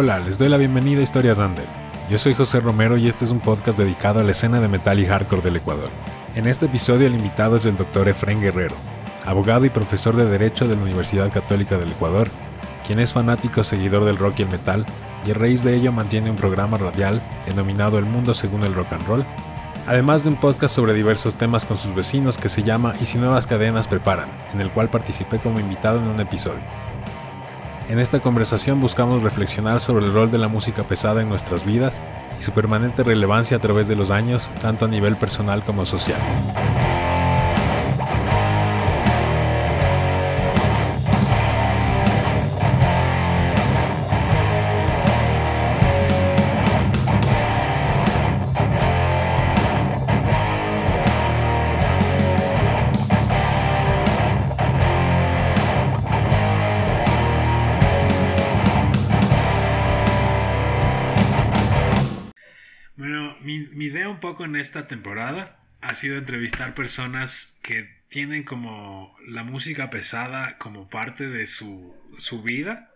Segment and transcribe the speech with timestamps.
[0.00, 1.64] Hola, les doy la bienvenida a Historias Under.
[2.08, 5.00] Yo soy José Romero y este es un podcast dedicado a la escena de metal
[5.00, 5.90] y hardcore del Ecuador.
[6.36, 8.08] En este episodio el invitado es el Dr.
[8.08, 8.76] Efren Guerrero,
[9.26, 12.28] abogado y profesor de Derecho de la Universidad Católica del Ecuador,
[12.86, 14.86] quien es fanático seguidor del rock y el metal,
[15.26, 18.92] y a raíz de ello mantiene un programa radial denominado El Mundo según el Rock
[18.92, 19.26] and Roll,
[19.88, 23.18] además de un podcast sobre diversos temas con sus vecinos que se llama Y si
[23.18, 26.87] nuevas cadenas preparan, en el cual participé como invitado en un episodio.
[27.88, 32.02] En esta conversación buscamos reflexionar sobre el rol de la música pesada en nuestras vidas
[32.38, 36.20] y su permanente relevancia a través de los años, tanto a nivel personal como social.
[64.48, 71.28] En esta temporada ha sido entrevistar personas que tienen como la música pesada como parte
[71.28, 72.90] de su, su vida.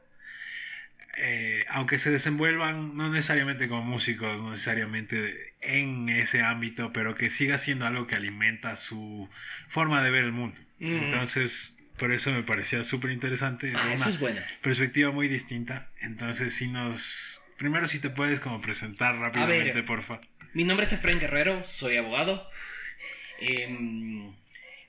[1.18, 7.28] Eh, aunque se desenvuelvan no necesariamente como músicos, no necesariamente en ese ámbito, pero que
[7.28, 9.28] siga siendo algo que alimenta su
[9.68, 10.58] forma de ver el mundo.
[10.78, 10.94] Mm.
[11.04, 13.72] Entonces, por eso me parecía súper interesante.
[13.72, 14.42] Es Ah, es buena.
[14.62, 15.90] perspectiva muy distinta.
[16.00, 17.40] Entonces, si nos...
[17.58, 20.20] Primero, si te puedes como presentar rápidamente, porfa.
[20.54, 22.46] Mi nombre es Efraín Guerrero, soy abogado.
[23.40, 24.34] Em,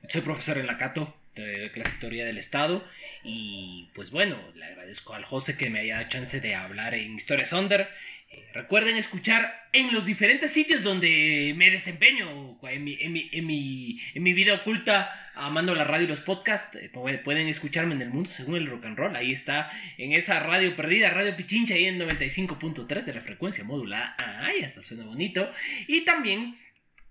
[0.10, 2.86] soy profesor en la Cato, de, clase teoría del Estado.
[3.24, 7.16] Y pues bueno, le agradezco al José que me haya dado chance de hablar en
[7.16, 7.88] Historias Under.
[8.34, 12.58] Eh, recuerden escuchar en los diferentes sitios donde me desempeño.
[12.64, 16.22] En mi, en mi, en mi, en mi vida oculta, amando la radio y los
[16.22, 16.76] podcasts.
[16.78, 19.16] eh, pu- pueden escucharme en el mundo según el rock and roll.
[19.16, 24.16] Ahí está, en esa radio perdida, Radio Pichincha, ahí en 95.3 de la frecuencia modulada.
[24.18, 25.52] Ay, hasta suena bonito.
[25.88, 26.58] Y también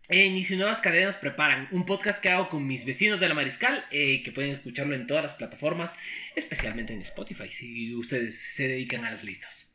[0.09, 3.85] en si nuevas cadenas preparan un podcast que hago con mis vecinos de la Mariscal,
[3.93, 5.97] eh, que pueden escucharlo en todas las plataformas,
[6.37, 9.69] especialmente en Spotify, si ustedes se dedican a las listas.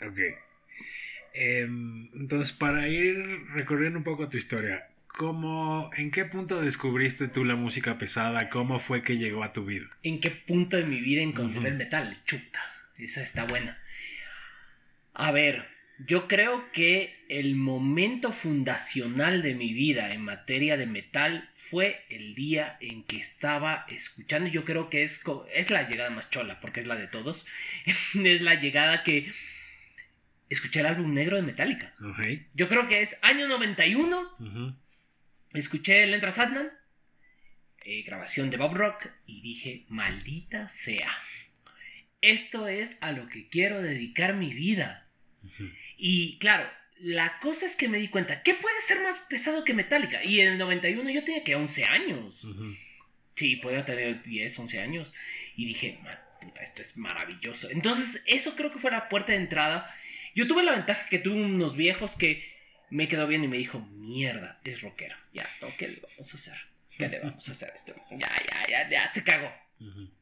[0.00, 0.18] Ok.
[1.34, 3.16] Em, entonces, para ir
[3.54, 8.48] recorriendo un poco tu historia, ¿cómo, ¿en qué punto descubriste tú la música pesada?
[8.50, 9.86] ¿Cómo fue que llegó a tu vida?
[10.02, 12.18] ¿En qué punto de mi vida encontré el metal?
[12.26, 12.60] Chuta,
[12.98, 13.78] esa está buena.
[15.14, 15.66] A ver,
[16.06, 22.34] yo creo que el momento fundacional de mi vida en materia de metal fue el
[22.34, 24.50] día en que estaba escuchando.
[24.50, 25.22] Yo creo que es,
[25.54, 27.46] es la llegada más chola, porque es la de todos.
[27.86, 29.32] es la llegada que
[30.52, 31.94] escuché el álbum negro de Metallica.
[32.54, 34.20] Yo creo que es año 91.
[34.38, 34.74] Ujú.
[35.52, 36.70] Escuché el Entra Sadman,
[37.84, 41.12] eh, grabación de Bob Rock, y dije, maldita sea.
[42.20, 45.08] Esto es a lo que quiero dedicar mi vida.
[45.96, 46.68] Y claro,
[47.00, 50.22] la cosa es que me di cuenta, ¿qué puede ser más pesado que Metallica?
[50.24, 52.44] Y en el 91 yo tenía que 11 años.
[52.44, 52.76] Ujú.
[53.34, 55.12] Sí, podía tener 10, 11 años.
[55.56, 57.70] Y dije, "Man, puta, esto es maravilloso.
[57.70, 59.92] Entonces, eso creo que fue la puerta de entrada.
[60.34, 62.50] Yo tuve la ventaja que tuve unos viejos que
[62.90, 65.16] me quedó bien y me dijo, mierda, es rockero.
[65.32, 65.48] Ya.
[65.78, 66.54] ¿qué le vamos a hacer?
[66.98, 67.94] ¿Qué le vamos a hacer a este?
[68.10, 69.50] Ya, ya, ya, ya, se cagó.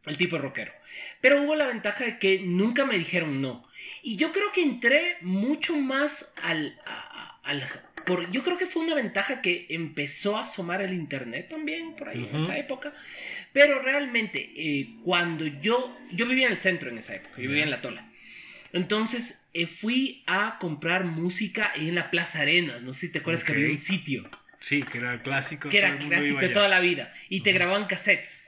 [0.06, 0.72] El tipo es rockero.
[1.20, 3.68] Pero hubo la ventaja de que nunca me dijeron no.
[4.02, 6.78] Y yo creo que entré mucho más al...
[6.86, 7.64] a- al
[8.06, 12.08] por, yo creo que fue una ventaja que empezó a asomar el internet también por
[12.08, 12.94] ahí en esa época.
[13.52, 15.98] Pero realmente, eh, cuando yo...
[16.12, 17.34] Yo vivía en el centro en esa época.
[17.36, 18.08] Yo vivía en La Tola.
[18.72, 22.82] Entonces eh, fui a comprar música en la Plaza Arenas.
[22.82, 24.28] No sé si te acuerdas que había un sitio
[24.58, 25.68] Sí, que era el clásico.
[25.70, 27.12] que era clásico de toda la vida.
[27.28, 28.42] Y te grababan cassettes.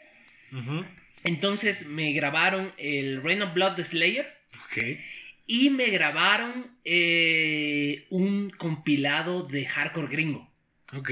[1.24, 4.34] Entonces me grabaron el Rain of Blood de Slayer
[4.66, 4.82] Ok.
[5.46, 10.50] y me grabaron eh, un compilado de hardcore gringo.
[10.94, 11.10] Ok.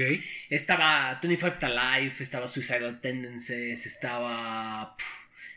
[0.49, 4.95] Estaba 25 to Life, estaba Suicidal Tendencies, estaba,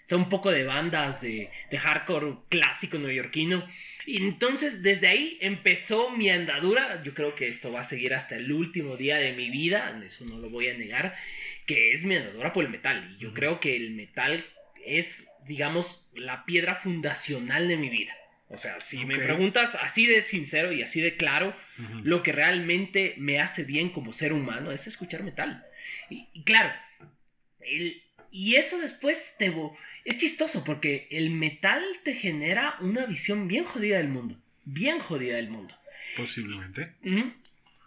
[0.05, 3.67] estaba un poco de bandas de, de hardcore clásico neoyorquino.
[4.07, 7.03] Y entonces desde ahí empezó mi andadura.
[7.03, 10.27] Yo creo que esto va a seguir hasta el último día de mi vida, eso
[10.27, 11.17] no lo voy a negar,
[11.67, 13.17] que es mi andadura por el metal.
[13.17, 14.45] Y yo creo que el metal
[14.85, 18.15] es, digamos, la piedra fundacional de mi vida.
[18.51, 21.57] O sea, si me preguntas así de sincero y así de claro,
[22.03, 25.65] lo que realmente me hace bien como ser humano es escuchar metal.
[26.11, 26.71] Y, y claro,
[27.61, 29.53] el- y eso después te...
[30.05, 34.37] Es chistoso porque el metal te genera una visión bien jodida del mundo.
[34.65, 35.75] Bien jodida del mundo.
[36.17, 36.93] Posiblemente.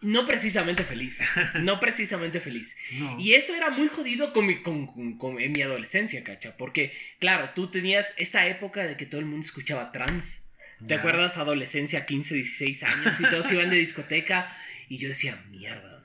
[0.01, 1.21] No precisamente feliz.
[1.61, 2.75] No precisamente feliz.
[2.93, 3.19] No.
[3.19, 6.55] Y eso era muy jodido con mi, con- con- con- en mi adolescencia, cacha.
[6.57, 10.43] Porque, claro, tú tenías esta época de que todo el mundo escuchaba trans.
[10.87, 11.37] ¿Te acuerdas?
[11.37, 14.55] Adolescencia, 15, 16 años y todos iban de discoteca
[14.89, 15.96] y yo decía, mierda,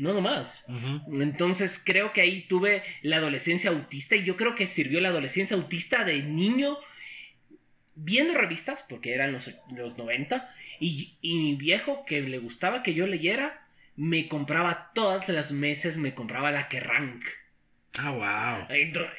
[0.00, 0.64] no, no nomás.
[1.12, 5.56] Entonces creo que ahí tuve la adolescencia autista y yo creo que sirvió la adolescencia
[5.56, 6.78] autista de niño
[7.94, 12.94] viendo revistas, porque eran los, los 90, y, y mi viejo que le gustaba que
[12.94, 13.66] yo leyera,
[13.96, 17.20] me compraba todas las meses, me compraba la Kerrang.
[17.98, 18.68] Ah, wow.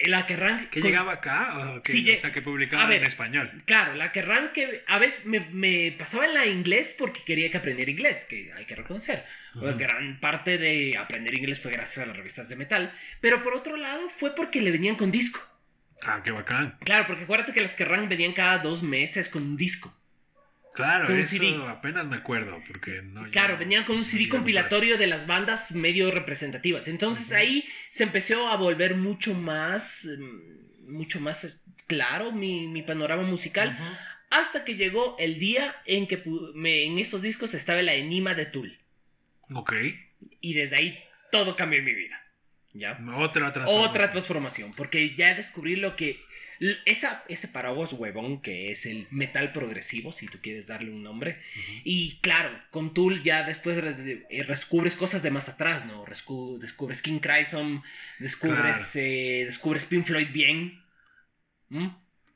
[0.06, 0.70] La Kerrang.
[0.70, 1.76] ¿Que llegaba acá?
[1.76, 3.52] ¿O, que, o sea, que publicaba en español.
[3.66, 7.58] Claro, la Kerrang que a veces me, me, pasaba en la inglés porque quería que
[7.58, 9.26] aprendiera inglés, que hay que reconocer.
[9.54, 12.94] Gran parte de aprender inglés fue gracias a las revistas de metal.
[13.20, 15.42] Pero por otro lado fue porque le venían con disco.
[16.04, 16.78] Ah, qué bacán.
[16.80, 19.94] Claro, porque acuérdate que las Kerrang venían cada dos meses con un disco.
[20.74, 23.30] Claro, eso apenas me acuerdo, porque no...
[23.30, 26.88] Claro, venían con un CD compilatorio de las bandas medio representativas.
[26.88, 33.24] Entonces ahí se empezó a volver mucho más, mm, mucho más claro mi, mi panorama
[33.24, 33.78] musical.
[34.30, 36.24] Hasta que llegó el día en que
[36.56, 38.80] me, en esos discos estaba la enima de Tool.
[39.54, 39.74] Ok.
[40.40, 42.18] Y desde ahí todo cambió en mi vida.
[42.74, 42.98] ¿Ya?
[43.18, 43.90] Otra transformación.
[43.90, 46.24] Otra transformación, porque ya descubrí lo que
[46.86, 51.42] esa, ese paraguas huevón que es el metal progresivo, si tú quieres darle un nombre.
[51.84, 56.06] Y claro, con Tool ya después eh, descubres cosas de más atrás, ¿no?
[56.60, 57.82] descubres King Crimson,
[58.20, 60.84] descubres, eh, descubres Pink Floyd bien.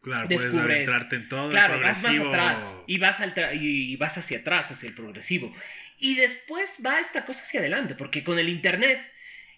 [0.01, 1.49] Claro, descubres, puedes en todo.
[1.51, 3.21] Claro, vas más atrás y vas,
[3.53, 5.53] y vas hacia atrás, hacia el progresivo.
[5.99, 8.99] Y después va esta cosa hacia adelante, porque con el internet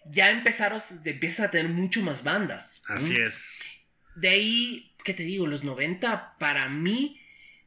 [0.06, 2.84] ya empezaron, empiezas a tener mucho más bandas.
[2.88, 3.46] Así es
[4.18, 5.48] de ahí, ¿qué te digo?
[5.48, 7.19] Los 90 para mí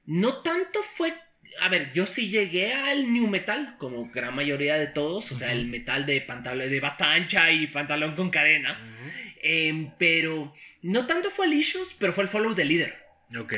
[0.05, 1.15] no tanto fue...
[1.61, 5.53] A ver, yo sí llegué al new metal, como gran mayoría de todos, o sea,
[5.53, 8.79] el metal de pantalón de basta ancha y pantalón con cadena.
[9.43, 12.97] Em, pero no tanto fue el Issues, pero fue el Follow the Leader.
[13.39, 13.55] Ok,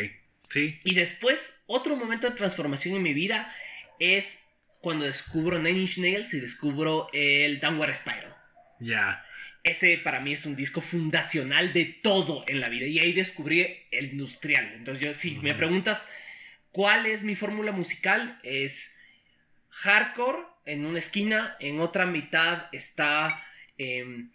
[0.48, 0.78] sí.
[0.84, 3.54] Y después, otro momento de transformación en mi vida
[3.98, 4.42] es
[4.80, 8.34] cuando descubro Nine Inch Nails y descubro el Downward Spiral.
[8.80, 9.24] Ya
[9.64, 12.86] ese para mí es un disco fundacional de todo en la vida.
[12.86, 14.72] Y ahí descubrí el industrial.
[14.74, 16.08] Entonces yo, si me preguntas
[16.70, 18.96] cuál es mi fórmula musical, es
[19.70, 23.42] hardcore en una esquina, en otra mitad está
[23.78, 24.26] eh,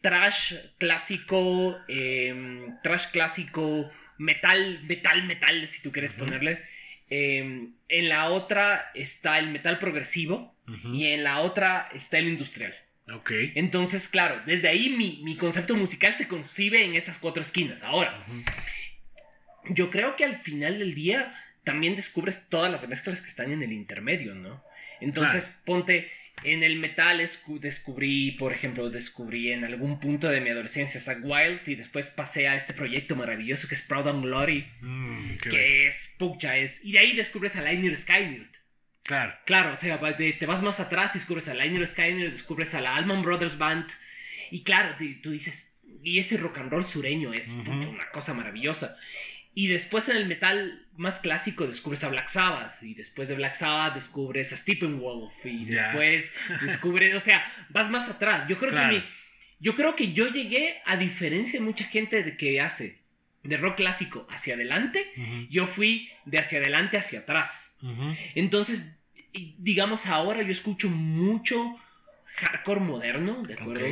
[0.00, 6.62] trash clásico, em, trash clásico, metal, metal, metal, si tú quieres ponerle.
[7.10, 12.74] Em, en la otra está el metal progresivo y en la otra está el industrial.
[13.10, 13.30] Ok.
[13.54, 17.82] Entonces, claro, desde ahí mi, concepto musical se concibe en esas cuatro esquinas.
[17.82, 18.24] Ahora,
[19.68, 21.34] yo creo que al final del día
[21.64, 24.62] también descubres todas las mezclas que están en el intermedio, ¿no?
[25.00, 26.10] Entonces, ponte,
[26.44, 27.18] en el metal
[27.60, 32.48] descubrí, por ejemplo, descubrí en algún punto de mi adolescencia Zack Wild y después pasé
[32.48, 36.92] a este proyecto maravilloso que es Proud and Glory, mm, que es, pucha, es, y
[36.92, 38.61] de ahí descubres a Liner Skynet
[39.04, 39.34] Claro.
[39.44, 42.94] Claro, o sea, te vas más atrás y descubres a Liner Skyner, descubres a la
[42.94, 43.86] Allman Brothers Band.
[44.50, 45.72] Y claro, tú dices,
[46.02, 48.96] y ese rock and roll sureño es una cosa maravillosa.
[49.54, 52.82] Y después en el metal más clásico descubres a Black Sabbath.
[52.82, 55.44] Y después de Black Sabbath descubres a Steppenwolf.
[55.44, 56.32] Y después
[56.62, 58.46] descubres, o sea, vas más atrás.
[58.48, 59.02] Yo creo que
[59.62, 62.98] yo creo que yo llegué, a diferencia de mucha gente de que hace
[63.44, 65.06] de rock clásico hacia adelante,
[65.50, 67.71] yo fui de hacia adelante hacia atrás.
[68.34, 68.96] Entonces,
[69.58, 71.76] digamos, ahora yo escucho mucho
[72.36, 73.86] hardcore moderno, ¿de acuerdo?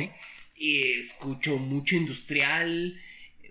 [0.55, 2.99] Y escucho mucho industrial.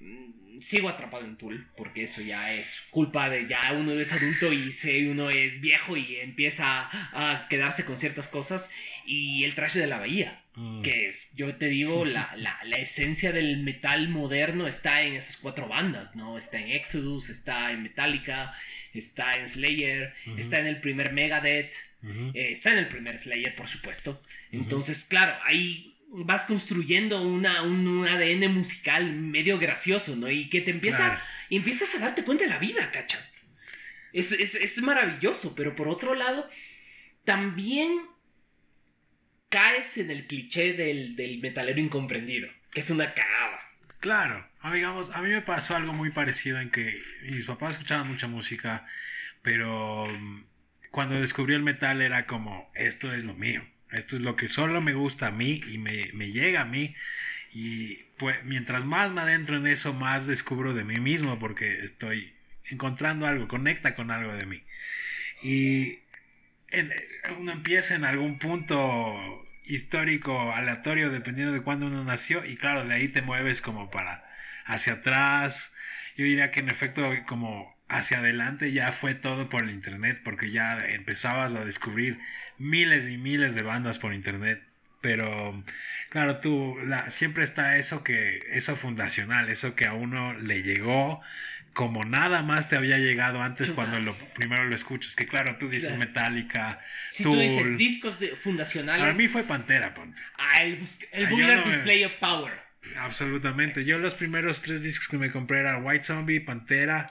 [0.00, 4.52] Mm, sigo atrapado en Tool, porque eso ya es culpa de ya uno es adulto
[4.52, 8.70] y uno es viejo y empieza a quedarse con ciertas cosas.
[9.06, 10.82] Y el trash de la bahía, mm.
[10.82, 15.66] que es, yo te digo, la, la, esencia del metal moderno está en esas cuatro
[15.66, 16.38] bandas, ¿no?
[16.38, 18.52] Está en Exodus, está en Metallica,
[18.94, 23.68] está en Slayer, está en el primer Megadeth, eh, está en el primer Slayer, por
[23.68, 24.23] supuesto.
[24.50, 30.30] Entonces, claro, ahí vas construyendo una, un, ADN musical medio gracioso, ¿no?
[30.30, 33.20] Y que te empieza, empiezas a darte cuenta de la vida, ¿cachai?
[34.12, 36.49] Es, es, maravilloso, pero por otro lado,
[37.25, 38.00] también
[39.49, 43.39] caes en el cliché del, del metalero incomprendido, que es una cagada.
[44.00, 48.09] Claro, ah, digamos, a mí me pasó algo muy parecido en que mis papás escuchaban
[48.09, 48.87] mucha música,
[49.42, 50.45] pero mm,
[50.90, 54.80] cuando descubrí el metal era como, esto es lo mío, esto es lo que solo
[54.80, 56.95] me gusta a mí y me, me llega a mí.
[57.52, 62.35] Y pues mientras más me adentro en eso, más descubro de mí mismo porque estoy
[62.64, 64.62] encontrando algo, conecta con algo de mí.
[65.42, 66.00] Y
[67.38, 72.95] uno empieza en algún punto histórico aleatorio dependiendo de cuándo uno nació y claro, de
[72.95, 74.25] ahí te mueves como para
[74.67, 75.73] hacia atrás.
[76.17, 80.50] Yo diría que en efecto como hacia adelante ya fue todo por el internet, porque
[80.50, 82.19] ya empezabas a descubrir
[82.59, 84.62] miles y miles de bandas por internet.
[85.00, 85.65] Pero
[86.11, 91.21] claro, tú la, siempre está eso que eso fundacional, eso que a uno le llegó
[91.73, 95.17] como nada más te había llegado antes cuando lo primero lo escuchas.
[95.17, 99.03] Que claro, tú dices Metallica, si tú dices discos fundacionales.
[99.03, 100.21] Para mí fue Pantera, ponte.
[100.37, 100.81] Ah, el,
[101.12, 102.53] el ah, Display of Power.
[102.97, 103.85] Absolutamente.
[103.85, 107.11] Yo los primeros tres discos que me compré eran White Zombie, Pantera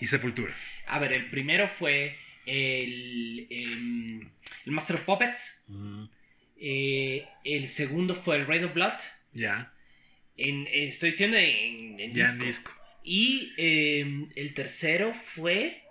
[0.00, 0.54] y Sepultura.
[0.86, 2.16] A ver, el primero fue
[2.46, 4.30] el, em,
[4.66, 5.64] el Master of Puppets.
[6.58, 8.98] Eh, el segundo fue el Rain of Blood.
[9.32, 9.72] Ya.
[10.36, 11.96] En, estoy diciendo en,
[12.38, 12.72] disco.
[13.04, 15.82] Y em, el tercero fue.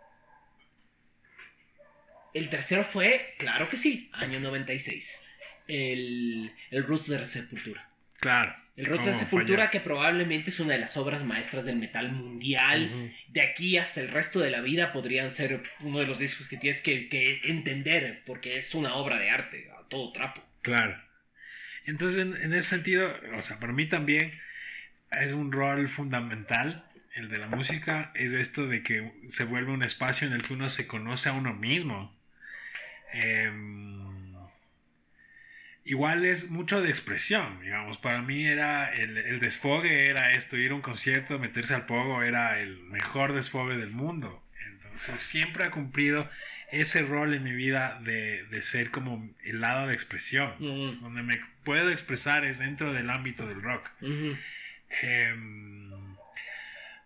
[2.33, 5.27] El tercero fue, claro que sí, año 96.
[5.67, 7.89] El, el Roots de Sepultura.
[8.19, 8.55] Claro.
[8.77, 13.13] El Roots de Sepultura, que probablemente es una de las obras maestras del metal mundial.
[13.27, 16.57] De aquí hasta el resto de la vida podrían ser uno de los discos que
[16.57, 20.41] tienes que, que entender, porque es una obra de arte, a todo trapo.
[20.61, 20.97] Claro.
[21.85, 24.39] Entonces, en, ese sentido, o sea, para mí también
[25.11, 29.83] es un rol fundamental el de la música, es esto de que se vuelve un
[29.83, 32.17] espacio en el que uno se conoce a uno mismo.
[33.13, 34.33] Em,
[35.83, 37.97] igual es mucho de expresión, digamos.
[37.97, 42.23] Para mí era el, el, desfogue, era esto, ir a un concierto, meterse al pogo,
[42.23, 44.43] era el mejor desfogue del mundo.
[44.65, 46.29] Entonces siempre ha cumplido
[46.71, 50.53] ese rol en mi vida de, ser como el lado de expresión,
[51.01, 53.89] donde me puedo expresar es dentro del ámbito del rock.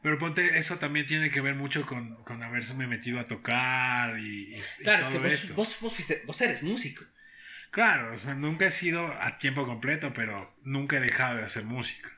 [0.06, 4.56] Pero ponte, eso también tiene que ver mucho con, con haberse metido a tocar y,
[4.84, 5.56] claro, es que esto.
[5.56, 7.04] Vos, vos, eres músico.
[7.72, 11.64] Claro, o sea, nunca he sido a tiempo completo, pero nunca he dejado de hacer
[11.64, 12.12] música.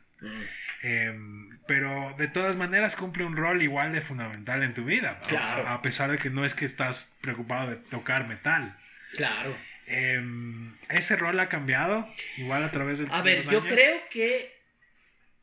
[0.81, 5.21] Em, pero de todas maneras cumple un rol igual de fundamental en tu vida.
[5.25, 5.69] Claro.
[5.69, 8.77] A, pesar de que no es que estás preocupado de tocar metal.
[9.13, 9.57] Claro.
[9.85, 14.57] Em, ¿Ese rol ha cambiado igual a través del A ver, yo creo que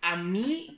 [0.03, 0.74] a mí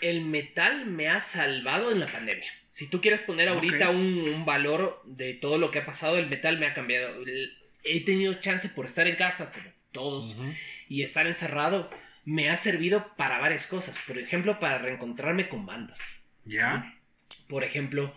[0.00, 2.50] el metal me ha salvado en la pandemia.
[2.68, 6.58] Si tú quieres poner ahorita un, valor de todo lo que ha pasado, el metal
[6.58, 7.22] me ha cambiado.
[7.84, 10.36] He tenido chance por estar en casa, como todos,
[10.88, 11.90] y estar encerrado
[12.24, 13.98] me ha servido para varias cosas.
[14.06, 16.00] Por ejemplo, para reencontrarme con bandas.
[16.44, 16.94] ¿Ya?
[17.48, 18.14] Por ejemplo,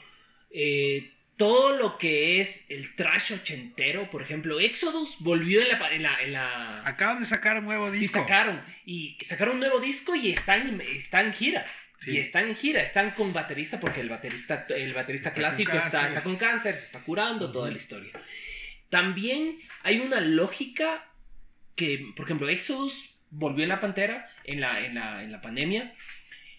[0.52, 1.12] eh,
[1.44, 6.82] todo lo que es el trash ochentero, por ejemplo, Exodus volvió en la, en la,
[6.86, 8.18] Acaban de sacar un nuevo disco.
[8.18, 11.66] Y sacaron, y sacaron un nuevo disco y están, están en gira.
[12.08, 16.24] Y están en gira, están con baterista porque el baterista, el baterista clásico está, está,
[16.24, 18.14] con cáncer, se está curando, toda la historia.
[18.90, 21.10] También hay una lógica
[21.76, 25.94] que, por ejemplo, Exodus volvió en la Pantera, en la, en la, en la pandemia.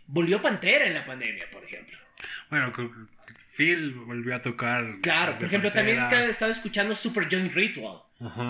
[0.09, 1.97] Volvió Pantera en la pandemia, por ejemplo.
[2.51, 2.71] Bueno,
[3.57, 4.99] Phil volvió a tocar.
[5.03, 7.99] Claro, por ejemplo, también he estado escuchando Super Joint Ritual,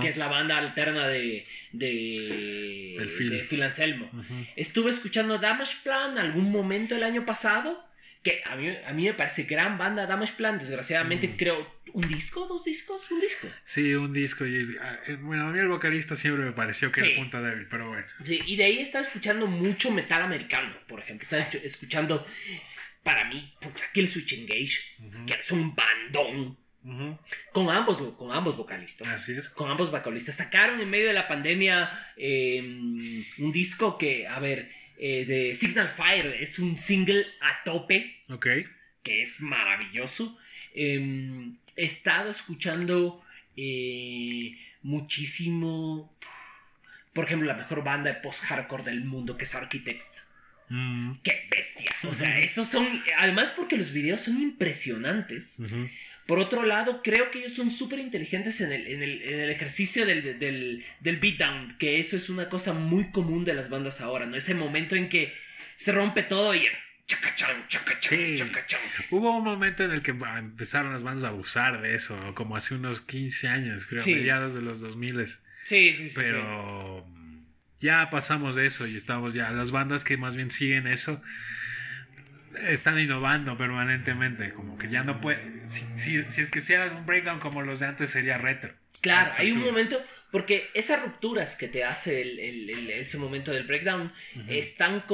[0.00, 3.62] que es la banda alterna de, de, Phil.
[3.62, 4.10] Anselmo.
[4.56, 7.84] Estuve escuchando Damage Plan algún momento el año pasado
[8.24, 11.36] que a mí, a mí me parece gran banda Damage Plan, desgraciadamente mm.
[11.36, 13.48] creo un disco, dos discos, un disco.
[13.62, 14.44] Sí, un disco.
[14.44, 17.66] Y, ah, eh, bueno, a mí el vocalista siempre me pareció que era punta débil,
[17.70, 18.06] pero bueno.
[18.24, 21.24] Sí, y de ahí estaba escuchando mucho metal americano, por ejemplo.
[21.24, 22.26] Estaba escuchando,
[23.04, 23.52] para mí,
[23.92, 24.80] Kill Switch Engage,
[25.26, 26.56] que es un bandón.
[27.52, 29.08] Con ambos, con ambos vocalistas.
[29.08, 29.48] Así es.
[29.48, 30.36] Con ambos vocalistas.
[30.36, 35.90] Sacaron en medio de la pandemia em, un disco que, a ver, eh, de Signal
[35.90, 36.36] Fire.
[36.40, 38.22] Es un single a tope.
[38.28, 38.46] Ok.
[39.02, 40.36] Que es maravilloso.
[40.74, 43.22] Em, he estado escuchando
[43.56, 46.14] eh, muchísimo.
[47.14, 50.26] Por ejemplo, la mejor banda de post-hardcore del mundo, que es Architects.
[50.68, 51.12] Mm.
[51.22, 51.94] ¡Qué bestia!
[52.08, 53.02] O sea, estos son.
[53.18, 55.56] Además, porque los videos son impresionantes.
[56.26, 61.16] Por otro lado, creo que ellos son súper inteligentes en el, ejercicio del, del, del
[61.16, 64.34] beatdown, que eso es una cosa muy común de las bandas ahora, ¿no?
[64.36, 65.34] Ese momento en que
[65.76, 66.66] se rompe todo y...
[67.06, 68.80] Chacachán, chacachán, chacachán.
[69.10, 72.74] Hubo un momento en el que empezaron las bandas a abusar de eso, como hace
[72.74, 75.26] unos 15 años, creo, mediados de los 2000.
[75.26, 76.14] Sí, sí, sí.
[76.14, 77.06] Pero
[77.80, 81.22] ya pasamos de eso y estamos ya, las bandas que más bien siguen eso
[82.68, 87.62] están innovando permanentemente, como que ya no puede, si, es que hicieras un breakdown como
[87.62, 88.72] los de antes sería retro.
[89.00, 92.22] Claro, hay un momento, porque esas rupturas que te hace
[93.00, 94.12] ese momento del breakdown
[94.48, 95.04] están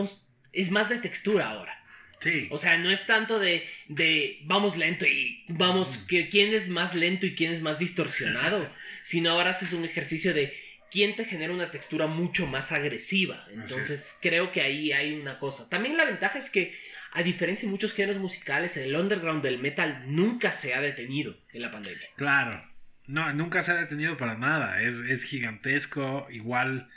[0.52, 1.76] es más de textura ahora.
[2.20, 2.48] Sí.
[2.50, 6.94] O sea, no es tanto de, de vamos lento y vamos, que, quién es más
[6.94, 8.70] lento y quién es más distorsionado,
[9.02, 10.52] sino ahora haces un ejercicio de
[10.90, 13.46] quién te genera una textura mucho más agresiva.
[13.52, 15.68] Entonces, creo que ahí hay una cosa.
[15.68, 16.74] También la ventaja es que
[17.12, 21.62] a diferencia de muchos géneros musicales, el underground del metal nunca se ha detenido en
[21.62, 22.06] la pandemia.
[22.16, 22.64] Claro,
[23.06, 26.88] no, nunca se ha detenido para nada, es, es gigantesco, igual,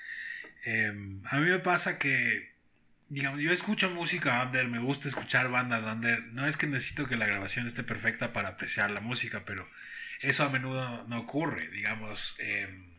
[0.66, 2.52] em, a mí me pasa que,
[3.10, 7.16] digamos, yo escucho música under, me gusta escuchar bandas under, no es que necesito que
[7.16, 9.68] la grabación esté perfecta para apreciar la música, pero
[10.22, 12.36] eso a menudo no ocurre, digamos.
[12.38, 12.93] Em,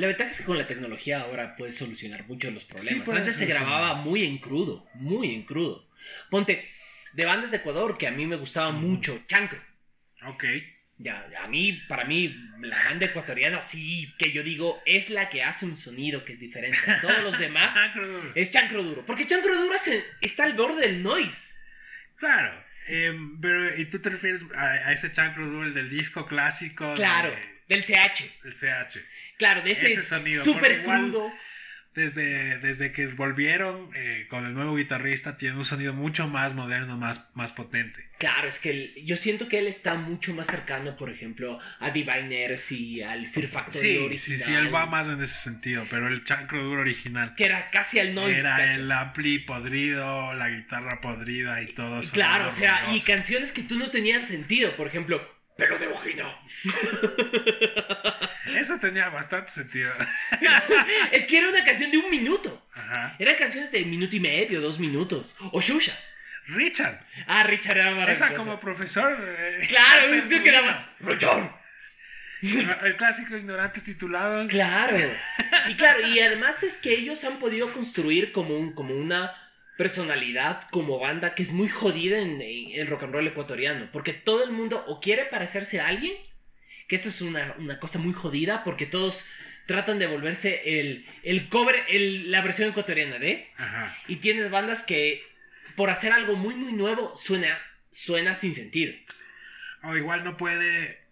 [0.00, 3.08] la ventaja es que con la tecnología ahora puedes solucionar muchos de los problemas.
[3.08, 5.88] Antes se grababa muy en crudo, muy en crudo.
[6.30, 6.68] Ponte,
[7.12, 9.60] de bandas de Ecuador que a mí me gustaba mucho, Chancro.
[10.26, 10.44] ok,
[10.98, 15.42] Ya, a mí, para mí, la banda ecuatoriana, sí, que yo digo, es la que
[15.44, 17.72] hace un sonido que es diferente a todos los demás.
[17.74, 18.32] Chancro duro.
[18.34, 19.06] es Chancro Duro.
[19.06, 19.76] Porque Chancro Duro
[20.20, 21.54] está al borde del noise.
[22.16, 26.26] Claro, em, pero ¿y tú te refieres a, a ese chancro duro, el del disco
[26.26, 26.88] clásico?
[26.90, 27.32] de- Claro,
[27.68, 28.24] del CH.
[28.42, 28.98] del CH.
[29.38, 31.32] Claro, de ese, Ese sonido, súper crudo.
[31.94, 36.96] Desde, desde que volvieron eh, con el nuevo guitarrista, tiene un sonido mucho más moderno,
[36.96, 38.06] más, más potente.
[38.18, 42.70] Claro, es que yo siento que él está mucho más cercano, por ejemplo, a Diviners
[42.70, 44.40] y al Fear Factory Sí, sí, original.
[44.42, 47.98] sí, él va más en ese sentido, pero el chancro duro original Que era casi
[47.98, 48.38] al noise.
[48.40, 52.12] era el ampli podrido, la guitarra podrida y todo eso.
[52.12, 55.20] Claro, o sea, y canciones que tú no tenían sentido, por ejemplo,
[55.58, 56.24] Pelo de Bojino.
[58.56, 59.92] Eso tenía bastante sentido.
[61.12, 62.64] es que era una canción de un minuto.
[62.74, 63.16] Ajá.
[63.18, 65.36] Eran canciones de minuto y medio, dos minutos.
[65.52, 65.98] O Shusha.
[66.46, 68.24] Richard, Ah, Richard era maravilloso.
[68.24, 69.18] esa como profesor.
[69.20, 70.82] eh, Claro, se es que quedabas.
[71.00, 71.50] Richard.
[72.40, 74.48] El clásico ignorantes titulados.
[74.50, 74.96] Claro.
[75.68, 79.32] Y claro, y además es que ellos han podido construir como, un, como una
[79.78, 83.88] personalidad como banda que es muy jodida en, el rock and roll ecuatoriano.
[83.92, 86.12] Porque todo el mundo o quiere parecerse a alguien,
[86.88, 89.24] que eso es una, una cosa muy jodida, porque todos
[89.66, 93.48] tratan de volverse el, el cover, el- la versión ecuatoriana de.
[93.56, 93.96] Ajá.
[94.08, 95.22] Y tienes bandas que
[95.76, 97.56] por hacer algo muy, muy nuevo suena,
[97.92, 98.92] suena sin sentido.
[99.84, 101.02] O igual no puede,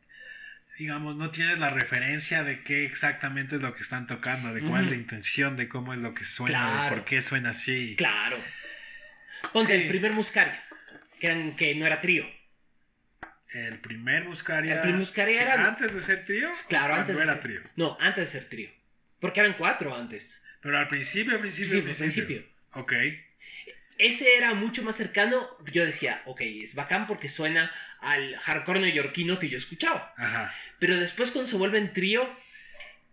[0.79, 4.85] digamos, no tienes la referencia de qué exactamente es lo que están tocando, de cuál
[4.87, 7.95] es la intención, de cómo es lo que suena, de por qué suena así.
[7.97, 8.39] Claro.
[9.53, 9.83] Ponte Sí.
[9.83, 10.63] el primer Muscaria,
[11.21, 12.25] que, eran- que no era trío.
[13.53, 14.75] El primer Muscaria.
[14.75, 16.51] El primer Muscaria era- Antes de ser trío.
[16.69, 17.61] Claro, cuando antes de era trío.
[17.77, 18.71] No, antes de ser trío.
[19.21, 20.43] Porque eran cuatro antes.
[20.61, 22.45] Pero al principio, al principio, Sí, al principio.
[22.73, 22.93] Ok.
[23.99, 25.49] Ese era mucho más cercano.
[25.73, 30.13] Yo decía, ok, es bacán porque suena al hardcore neoyorquino que yo escuchaba.
[30.19, 30.53] Ajá.
[30.79, 32.29] Pero después cuando se vuelve en trío,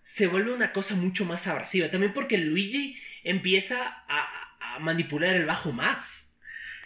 [0.04, 1.90] se vuelve una cosa mucho más abrasiva.
[1.90, 4.43] También porque Luigi empieza a,
[4.76, 6.34] a manipular el bajo más.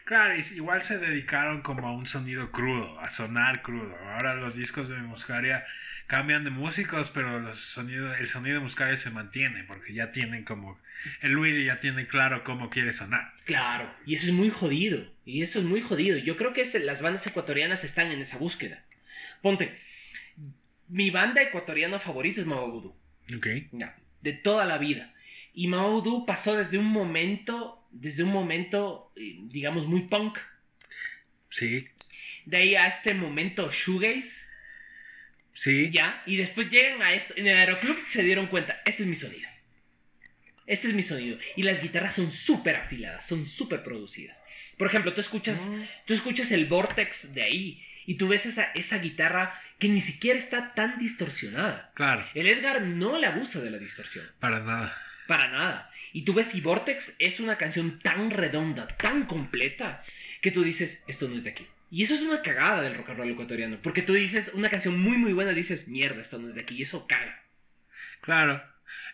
[0.05, 3.93] Claro, igual se dedicaron como a un sonido crudo, a sonar crudo.
[4.13, 5.65] Ahora los discos de Muscaria
[6.07, 10.45] cambian de músicos, pero los sonidos, el sonido de Muscaria se mantiene, porque ya tienen
[10.45, 10.79] como,
[11.19, 13.33] el Luigi ya tiene claro cómo quiere sonar.
[13.43, 15.11] Claro, y eso es muy jodido.
[15.25, 16.17] Y eso es muy jodido.
[16.17, 18.85] Yo creo que es- las bandas ecuatorianas están en esa búsqueda.
[19.41, 19.77] Ponte,
[20.87, 22.95] mi banda ecuatoriana favorita es Mama Voodoo.
[23.35, 23.47] Ok.
[23.73, 25.13] Ya, de toda la vida.
[25.53, 30.37] Y Mama Voodoo pasó desde un momento, desde un momento, eh, digamos, muy punk.
[31.49, 31.87] Sí,
[32.45, 34.45] De ahí a este momento shoegaze,
[35.53, 35.89] sí.
[35.91, 36.21] ya.
[36.25, 37.33] Y después llegan a esto.
[37.37, 39.47] En el aeroclub se dieron cuenta, este es mi sonido.
[40.65, 41.37] Este es mi sonido.
[41.55, 44.43] Y las guitarras son súper afiladas, son súper producidas.
[44.77, 45.83] Por ejemplo, tú escuchas, Mm.
[46.05, 50.37] tú escuchas el vortex de ahí y tú ves esa, esa guitarra que ni siquiera
[50.37, 51.91] está tan distorsionada.
[51.95, 54.25] Claro, El Edgar no le abusa de la distorsión.
[54.39, 55.01] para nada.
[55.27, 55.91] Para nada.
[56.13, 60.03] Y tú ves y Vortex es una canción tan redonda, tan completa,
[60.41, 61.67] que tú dices, esto no es de aquí.
[61.89, 63.79] Y eso es una cagada del rock and roll ecuatoriano.
[63.81, 66.75] Porque tú dices una canción muy muy buena, dices, mierda, esto no es de aquí.
[66.75, 67.43] Y eso caga.
[68.21, 68.61] Claro.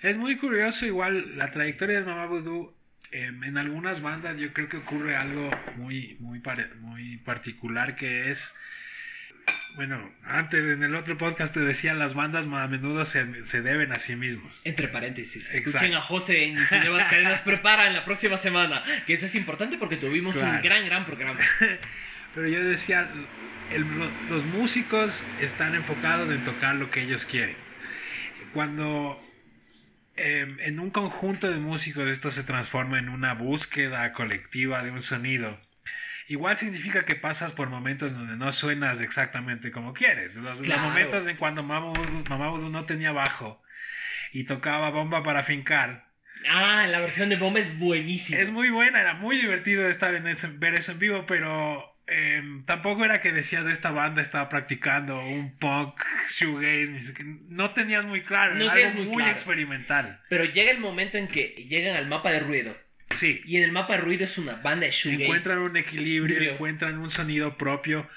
[0.01, 2.75] Es muy curioso igual la trayectoria de Mama Voodoo.
[3.11, 6.41] em, en algunas bandas yo creo que ocurre algo muy, muy,
[6.79, 8.55] muy particular que es...
[9.75, 13.91] Bueno, antes en el otro podcast te decía, las bandas a menudo se, se deben
[13.91, 14.61] a sí mismos.
[14.65, 15.69] Entre paréntesis, Exacto.
[15.69, 18.83] escuchen a José en sus nuevas cadenas prepara en la próxima semana.
[19.07, 21.39] Que eso es importante porque tuvimos un gran, gran programa.
[22.35, 23.09] Pero yo decía,
[23.71, 23.85] el-
[24.29, 27.55] los músicos están enfocados en tocar lo que ellos quieren.
[28.53, 29.19] Cuando
[30.15, 35.01] em, en un conjunto de músicos esto se transforma en una búsqueda colectiva de un
[35.01, 35.59] sonido,
[36.27, 40.35] igual significa que pasas por momentos donde no suenas exactamente como quieres.
[40.37, 43.61] Los, los momentos en cuando Voodoo- Voodoo no tenía bajo
[44.31, 46.07] y tocaba bomba para fincar.
[46.49, 48.37] Ah, la versión de Bomba es buenísima.
[48.39, 52.65] Es muy buena, era muy divertido estar en eso, ver eso en vivo, pero em,
[52.65, 57.13] tampoco era que decías de esta banda estaba practicando un punk shoegaze,
[57.47, 59.31] no tenías muy claro, No era algo muy muy claro.
[59.31, 60.21] experimental.
[60.27, 62.75] Pero llega el momento en que llegan al mapa de ruido.
[63.13, 63.41] Sí.
[63.45, 65.23] Y en el mapa de ruido es una banda de shoegaze.
[65.23, 66.51] Encuentran un equilibrio, Equilibrio.
[66.53, 68.09] encuentran un sonido propio.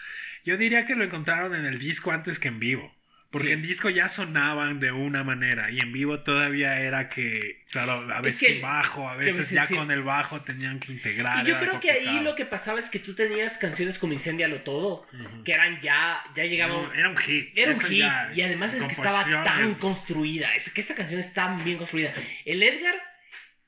[0.45, 2.95] Yo diría que lo encontraron en el disco antes que en vivo.
[3.29, 3.55] Porque Sí.
[3.55, 8.21] en disco ya sonaban de una manera y en vivo todavía era que, claro, a
[8.21, 9.75] veces que- bajo, a veces ya sí.
[9.75, 11.45] con el bajo tenían que integrar.
[11.45, 12.25] Y yo creo que ahí complicado.
[12.31, 15.43] lo que pasaba es que tú tenías canciones como Incendialo Todo, Ujú.
[15.45, 16.85] que eran ya, ya llegaban...
[16.85, 17.49] No, era un hit.
[17.57, 21.19] Era un hit ya, y además es que estaba tan construida, es que esa canción
[21.19, 22.15] es tan bien construida.
[22.45, 22.95] El Edgar,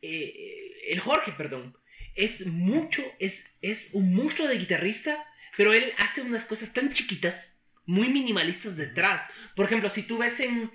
[0.01, 1.77] eh, el Jorge, perdón,
[2.15, 5.25] es mucho, es, es un monstruo de guitarrista,
[5.57, 9.29] pero él hace unas cosas tan chiquitas, muy minimalistas detrás.
[9.57, 10.71] Por ejemplo, si tú ves en,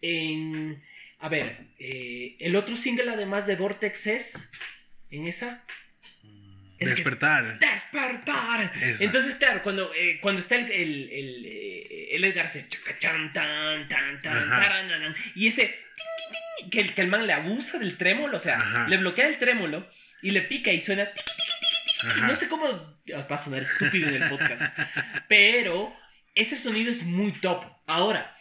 [0.00, 0.82] en
[1.18, 4.50] a ver, eh, el otro single además de Vortex es,
[5.10, 5.64] en esa,
[6.78, 7.58] es que es- Despertar.
[7.58, 8.72] despertar.
[8.82, 9.04] Esa.
[9.04, 12.66] Entonces, claro, cuando, eh, cuando está el, el, el, eh, el Edgar se
[13.00, 15.74] tan, tan, tan, y ese
[16.70, 18.88] que el, que el man le abusa del trémolo, o sea, Ajá.
[18.88, 19.88] le bloquea el trémolo
[20.22, 22.20] y le pica y suena tiqui, tiqui, tiqui.
[22.22, 22.64] No sé cómo
[23.12, 24.62] va a sonar estúpido en el podcast,
[25.28, 25.94] pero
[26.34, 27.64] ese sonido es muy top.
[27.86, 28.36] Ahora,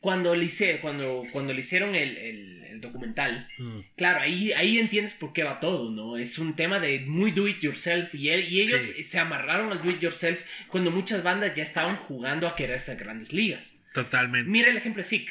[0.00, 3.80] cuando le, hice, cuando, cuando le hicieron el, el- el documental, Mm.
[3.96, 6.16] Claro, ahí, ahí entiendes por qué va todo, ¿no?
[6.16, 9.02] Es un tema de muy do it yourself y, él- y ellos Sí.
[9.02, 12.96] se amarraron al do it yourself cuando muchas bandas ya estaban jugando a querer ser
[12.96, 13.74] grandes ligas.
[13.92, 14.48] Totalmente.
[14.48, 15.30] Mira el ejemplo de Sick.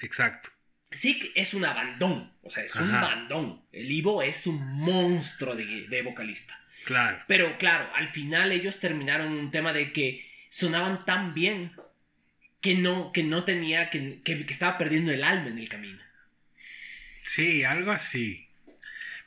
[0.00, 0.50] Exacto.
[0.90, 3.62] Sick es una bandón, o sea, es un bandón.
[3.72, 6.58] El Ivo es un monstruo de, de vocalista.
[6.84, 7.22] Claro.
[7.26, 11.72] Pero claro, al final ellos terminaron un tema de que sonaban tan bien
[12.60, 16.02] que no, que no tenía, que, que, que estaba perdiendo el alma en el camino.
[17.24, 18.48] Sí, algo así.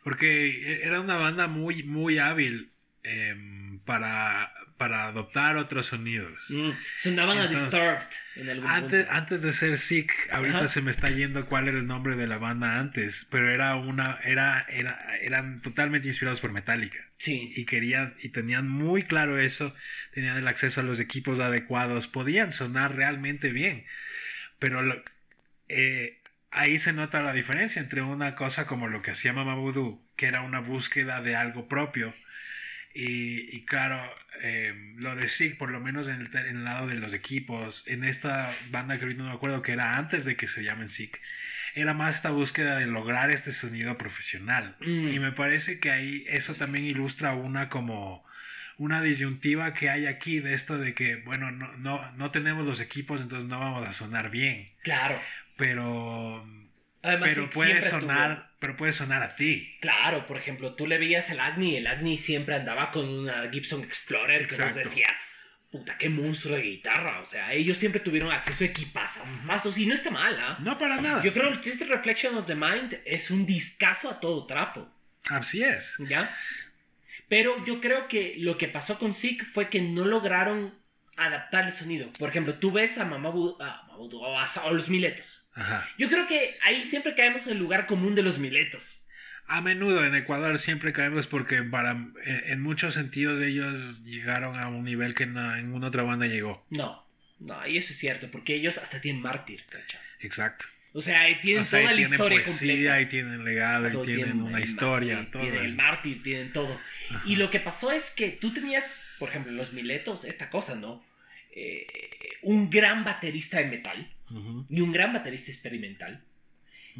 [0.04, 2.71] Porque era una banda muy, muy hábil
[3.04, 6.50] em, para, para adoptar otros sonidos.
[6.50, 9.20] Mm, Sonaban Entonces, a Disturbed en algún Antes, punto.
[9.20, 10.67] antes de ser Sick, ahorita Ajá.
[10.70, 14.17] se me está yendo cuál era el nombre de la banda antes, pero era una,
[14.24, 16.98] era, era, eran totalmente inspirados por Metallica.
[17.20, 17.54] Sí.
[17.56, 19.76] Y querían, y tenían muy claro eso,
[20.15, 23.86] tenían el acceso a los equipos adecuados, podían sonar realmente bien.
[24.58, 25.04] Pero lo-
[25.70, 30.04] eh, ahí se nota la diferencia entre una cosa como lo que hacía Mama Voodoo,
[30.15, 32.15] que era una búsqueda de algo propio,
[32.93, 34.01] y, y claro,
[34.41, 37.84] eh, lo de Sig, por lo menos en el, en el lado de los equipos,
[37.88, 40.89] en esta banda que ahorita no me acuerdo que era antes de que se llamen
[40.89, 41.12] Sig,
[41.75, 44.75] era más esta búsqueda de lograr este sonido profesional.
[44.82, 45.08] Mm.
[45.08, 48.25] Y me parece que ahí eso también ilustra una como
[48.77, 52.80] una disyuntiva que hay aquí de esto de que, bueno, no, no, no tenemos los
[52.82, 54.71] equipos, entonces no vamos a sonar bien.
[54.82, 55.21] Claro.
[55.56, 56.43] Pero,
[57.04, 59.76] Además, pero puede sonar, pero puede sonar a ti.
[59.82, 63.84] Claro, por ejemplo, tú le veías el Agni, el Agni siempre andaba con una Gibson
[63.84, 64.76] Explorer que Exacto.
[64.76, 65.18] vos decías,
[65.72, 67.20] puta, qué monstruo de guitarra.
[67.22, 70.58] O sea, ellos siempre tuvieron acceso a equipazos y no está mal, ¿ah?
[70.60, 71.24] No para nada.
[71.24, 74.88] Yo creo que este Reflection of the Mind es un discazo a todo trapo,
[75.30, 75.96] Así es.
[76.08, 76.36] ¿ya?
[77.28, 80.76] Pero yo creo que lo que pasó con Zeke fue que no lograron
[81.16, 82.12] adaptar el sonido.
[82.20, 85.40] Por ejemplo, tú ves a Mamá Bu- a a, o los Miletos.
[85.54, 85.90] Ajá.
[85.98, 88.98] Yo creo que ahí siempre caemos en el lugar común de los Miletos.
[89.48, 94.70] A menudo en Ecuador siempre caemos porque para, en, en muchos sentidos ellos llegaron a
[94.70, 96.66] un nivel que no- ninguna otra banda llegó.
[96.70, 97.06] No,
[97.40, 99.64] no, y eso es cierto, porque ellos hasta tienen mártir.
[100.22, 100.66] Exacto.
[100.94, 102.94] O sea, ahí tienen O sea, toda ahí la tienen historia poesía, completa.
[102.94, 105.42] ahí tienen legado, ahí tienen tienen una historia, mártir, todo.
[105.44, 106.82] Tienen el mártir, tienen todo.
[107.10, 107.24] Ajá.
[107.26, 111.04] Y lo que pasó es que tú tenías, por ejemplo, los Miletos, esta cosa, ¿no?
[111.54, 111.88] Eh,
[112.42, 114.10] un gran baterista de metal
[114.70, 116.24] Y un gran baterista experimental.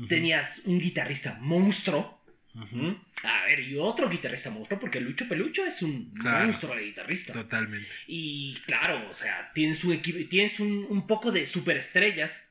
[0.08, 2.20] Tenías un guitarrista monstruo.
[3.24, 6.46] A ver, y otro guitarrista monstruo, porque Lucho Pelucho es un Claro.
[6.46, 7.34] monstruo de guitarrista.
[7.34, 7.88] Totalmente.
[8.08, 12.48] Y claro, o sea, tienes un equipo, tienes un, un poco de superestrellas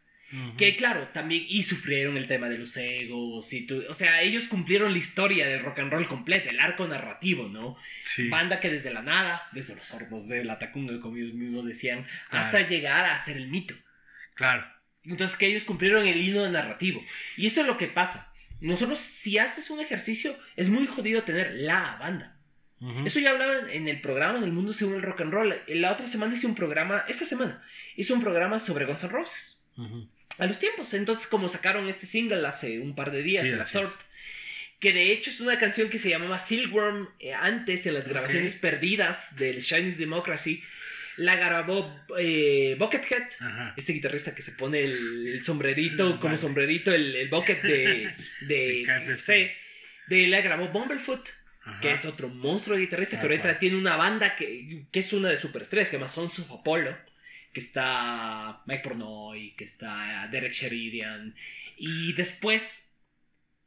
[0.56, 4.46] que claro, también y sufrieron el tema de los egos y tu- o sea, ellos
[4.46, 7.76] cumplieron la historia del rock and roll completa, el arco narrativo, ¿no?
[8.04, 8.28] Sí.
[8.28, 12.06] Banda que desde la nada, desde los hornos de la Tacunga, como ellos mismos decían,
[12.28, 12.44] Claro.
[12.46, 13.74] hasta llegar a ser el mito.
[14.40, 14.64] Claro.
[15.04, 17.02] Entonces que ellos cumplieron el hilo narrativo.
[17.36, 18.32] Y eso es lo que pasa.
[18.60, 22.36] Nosotros, si haces un ejercicio, es muy jodido tener la banda.
[23.04, 25.54] Eso ya hablaba en- en el programa del mundo según el rock and roll.
[25.68, 27.62] La otra semana hice un programa, esta semana,
[27.94, 29.62] hice un programa sobre Guns N' Roses.
[30.38, 30.94] A los tiempos.
[30.94, 33.90] Entonces, como sacaron este single hace un par de días, Sí, el Absorbed,
[34.78, 38.54] que de hecho es una canción que se llamaba Silkworm eh, antes en las grabaciones
[38.54, 40.62] perdidas del Chinese Democracy.
[41.16, 43.74] La grabó eh, Buckethead, Ajá.
[43.76, 46.36] este guitarrista que se pone el, el sombrerito, Mm, como vale.
[46.36, 49.52] sombrerito, el, el bucket de, de, De KFC.
[50.08, 51.28] De la grabó Bumblefoot,
[51.64, 51.80] Ajá.
[51.80, 55.12] que es otro monstruo de guitarrista que Tal ahorita tiene una banda que, que es
[55.12, 56.96] una de superestrellas, que llama Sons of Apollo,
[57.52, 61.34] que está Mike Pornoy, que está Derek Sheridan,
[61.76, 62.86] y después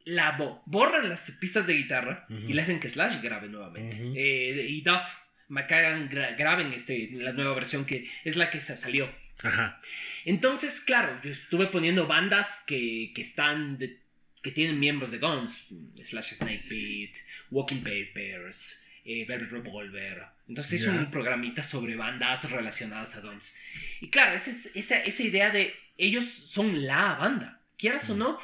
[0.06, 3.98] la bo- borran las pistas de guitarra y le hacen que Slash grabe nuevamente.
[4.16, 5.02] Eh, y Duff,
[5.50, 9.10] McCagan gra- graben este, la nueva versión que es la que se salió.
[9.44, 9.82] Ajá.
[10.26, 14.00] Entonces, claro, yo estuve poniendo bandas que, que están de-
[14.42, 15.68] que tienen miembros de Guns,
[16.04, 17.16] Slash Snake Pit,
[17.50, 20.24] Walking Papers, eh, Velvet Revolver.
[20.50, 23.56] Entonces hice un programita sobre bandas relacionadas a Guns.
[24.02, 28.20] Y claro, esa, es- esa, esa idea de ellos son la banda, quieras o Ujú.
[28.20, 28.40] no,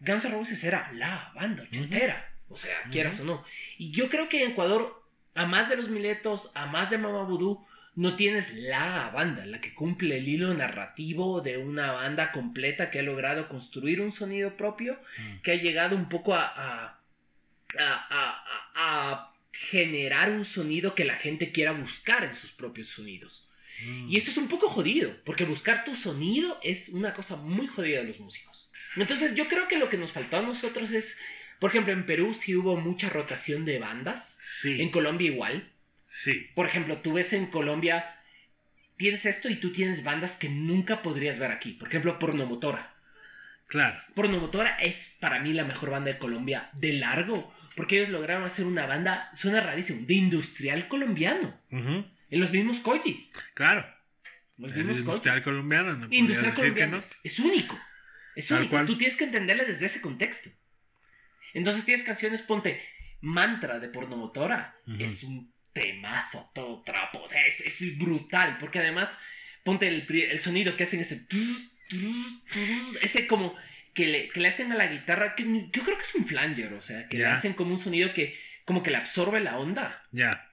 [0.00, 3.44] Guns N' Roses era la banda ochentera, o sea, quieras o no.
[3.78, 5.01] Y yo creo que en Ecuador,
[5.34, 9.60] a más de los Miletos, a más de Mama Voodoo, no tienes la banda, la
[9.60, 14.56] que cumple el hilo narrativo de una banda completa que ha logrado construir un sonido
[14.56, 15.42] propio, Mm.
[15.42, 16.98] que ha llegado un poco a,
[17.78, 23.50] a, generar un sonido que la gente quiera buscar en sus propios sonidos.
[23.84, 24.10] Mm.
[24.10, 28.00] Y eso es un poco jodido, porque buscar tu sonido es una cosa muy jodida
[28.00, 28.70] de los músicos.
[28.96, 31.18] Entonces yo creo que lo que nos faltó a nosotros es,
[31.62, 34.82] por ejemplo, en Perú sí hubo mucha rotación de bandas, Sí.
[34.82, 35.70] en Colombia igual.
[36.08, 36.48] Sí.
[36.56, 38.16] Por ejemplo, tú ves en Colombia,
[38.96, 41.70] tienes esto y tú tienes bandas que nunca podrías ver aquí.
[41.74, 42.94] Por ejemplo, Pornomotora.
[43.68, 44.00] Claro.
[44.16, 48.66] Pornomotora es para mí la mejor banda de Colombia de largo, porque ellos lograron hacer
[48.66, 51.58] una banda, suena rarísimo, de industrial colombiano.
[51.70, 52.04] Ujú.
[52.30, 53.30] En los mismos Koji.
[53.54, 53.86] Claro.
[54.58, 54.80] Los Koji.
[54.80, 55.94] industrial colombiano.
[55.94, 56.08] ¿no?
[56.10, 56.96] Industrial colombiano.
[56.96, 57.02] no.
[57.22, 57.78] Es único.
[58.34, 58.72] Es Tal único.
[58.72, 58.86] cual.
[58.86, 60.50] Tú tienes que entenderle desde ese contexto.
[61.54, 62.82] Entonces tienes canciones, ponte
[63.20, 64.76] Mantra de Pornomotora.
[64.86, 65.02] Ujú.
[65.02, 67.22] Es un temazo todo trapo.
[67.22, 68.58] O sea, es, es brutal.
[68.58, 69.18] Porque además,
[69.64, 71.26] ponte el, sonido que hacen ese.
[73.02, 73.54] Ese como
[73.94, 75.34] que le, que le hacen a la guitarra.
[75.34, 76.72] Que yo creo que es un flanger.
[76.74, 80.04] O sea, que le hacen como un sonido que como que le absorbe la onda.
[80.12, 80.48] Ya.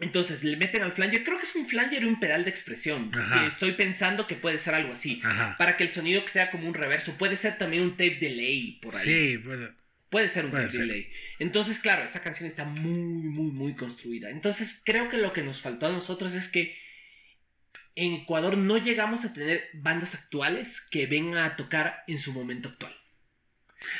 [0.00, 1.22] Entonces le meten al flanger.
[1.22, 3.10] Creo que es un flanger y un pedal de expresión.
[3.14, 3.46] Ajá.
[3.46, 5.54] Estoy pensando que puede ser algo así Ajá.
[5.58, 7.16] para que el sonido sea como un reverso.
[7.18, 9.04] Puede ser también un tape delay por ahí.
[9.04, 9.68] Sí, bueno.
[10.10, 10.86] Puede ser un Puede tape ser.
[10.86, 11.08] delay.
[11.38, 12.90] Entonces, claro, esta canción está muy,
[13.22, 14.28] muy, muy construida.
[14.30, 16.76] Entonces, creo que lo que nos faltó a nosotros es que
[17.94, 22.68] en Ecuador no llegamos a tener bandas actuales que vengan a tocar en su momento
[22.70, 22.94] actual.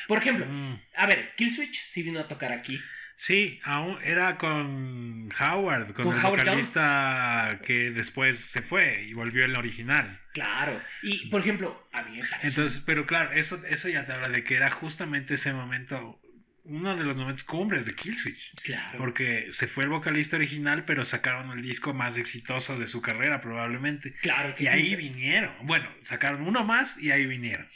[0.08, 0.80] Por ejemplo, Mm.
[0.96, 2.78] a ver, Killswitch sí vino a tocar aquí.
[3.22, 9.12] Sí, aún era con Howard, con, Con el Howard vocalista que después se fue y
[9.12, 10.18] volvió el original.
[10.32, 10.80] Claro.
[11.02, 12.48] Y, por ejemplo, a mí me parece...
[12.48, 16.18] Entonces, pero claro, eso, eso ya te habla de que era justamente ese momento,
[16.64, 18.54] uno de los momentos cumbres de Killswitch.
[18.62, 18.96] claro.
[18.96, 23.42] Porque se fue el vocalista original, pero sacaron el disco más exitoso de su carrera,
[23.42, 24.14] probablemente.
[24.22, 24.72] Claro que Y sí.
[24.72, 25.54] ahí vinieron.
[25.66, 27.68] Bueno, sacaron uno más y ahí vinieron.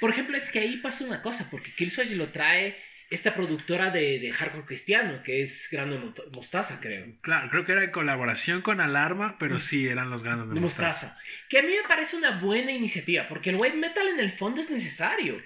[0.00, 4.18] Por ejemplo, es que ahí pasa una cosa, porque Killswitch lo trae esta productora de,
[4.20, 7.06] de hardcore cristiano, que es Grande Mot- Mostaza, creo.
[7.20, 10.60] Claro, creo que era en colaboración con Alarma, pero sí eran los ganos de, De
[10.60, 11.08] mostaza.
[11.08, 11.22] Mostaza.
[11.48, 14.60] Que a mí me parece una buena iniciativa, porque el white metal en el fondo
[14.60, 15.42] es necesario.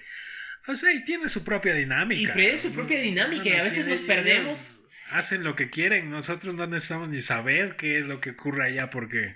[0.67, 2.31] O sea, y tiene su propia dinámica.
[2.31, 4.79] Y tiene su propia dinámica, y a veces nos perdemos.
[5.09, 6.09] Hacen lo que quieren.
[6.09, 9.35] Nosotros no necesitamos ni saber qué es lo que ocurre allá porque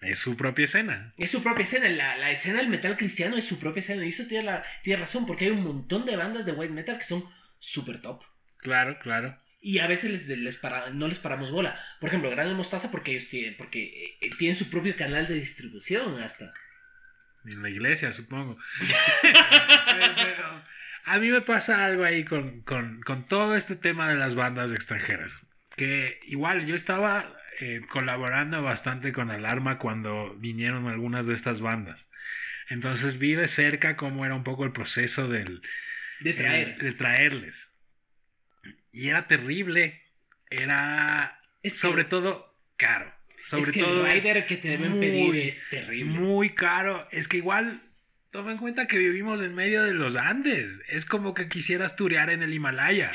[0.00, 1.14] es su propia escena.
[1.16, 4.08] Es su propia escena, la, la escena del metal cristiano es su propia escena, y
[4.10, 7.04] eso tiene, la, tiene razón, porque hay un montón de bandas de white metal que
[7.04, 7.24] son
[7.58, 8.22] súper top.
[8.58, 9.38] Claro, claro.
[9.60, 11.78] Y a veces les, les para- no les paramos bola.
[12.00, 16.20] Por ejemplo, Grande Mostaza, porque ellos tienen, porque eh, tienen su propio canal de distribución
[16.22, 16.52] hasta.
[17.44, 18.58] En la iglesia, supongo.
[19.90, 20.64] pero, pero
[21.04, 24.72] a mí me pasa algo ahí con, con- con todo este tema de las bandas
[24.72, 25.32] extranjeras.
[25.76, 32.08] Que igual yo estaba eh, colaborando bastante con Alarma cuando vinieron algunas de estas bandas.
[32.68, 35.62] Entonces vi de cerca cómo era un poco el proceso del,
[36.20, 36.78] De traer.
[36.78, 37.70] de traerles.
[38.92, 40.02] Y era terrible.
[40.50, 43.12] Era Es que- sobre todo caro.
[43.44, 46.04] Sobre es que todo el es rider que te deben muy, pedir es terrible.
[46.18, 47.06] muy caro.
[47.12, 47.80] Es que igual,
[48.32, 50.82] toma en cuenta que vivimos en medio de los Andes.
[50.88, 53.10] Es como que quisieras turear en el Himalaya.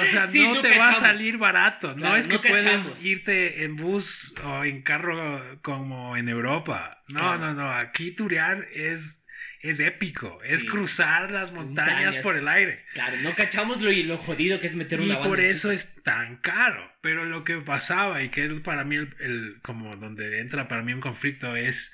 [0.00, 1.96] O sea, Sí, no no te va a salir barato.
[1.96, 3.04] no es que no cachamos.
[3.04, 7.02] irte en bus o en carro como en Europa.
[7.08, 7.38] No, Claro.
[7.38, 7.72] no, no.
[7.72, 9.19] Aquí turear es,
[9.62, 10.40] es épico.
[10.42, 12.16] Es cruzar las montañas, Montañas.
[12.22, 12.84] por el aire.
[12.94, 15.28] Claro, no cachamos lo, lo jodido que es meter Y una banda.
[15.28, 16.90] por eso es tan caro.
[17.02, 20.82] Pero lo que pasaba y que es para mí el, el- como donde entra para
[20.82, 21.92] mí un conflicto es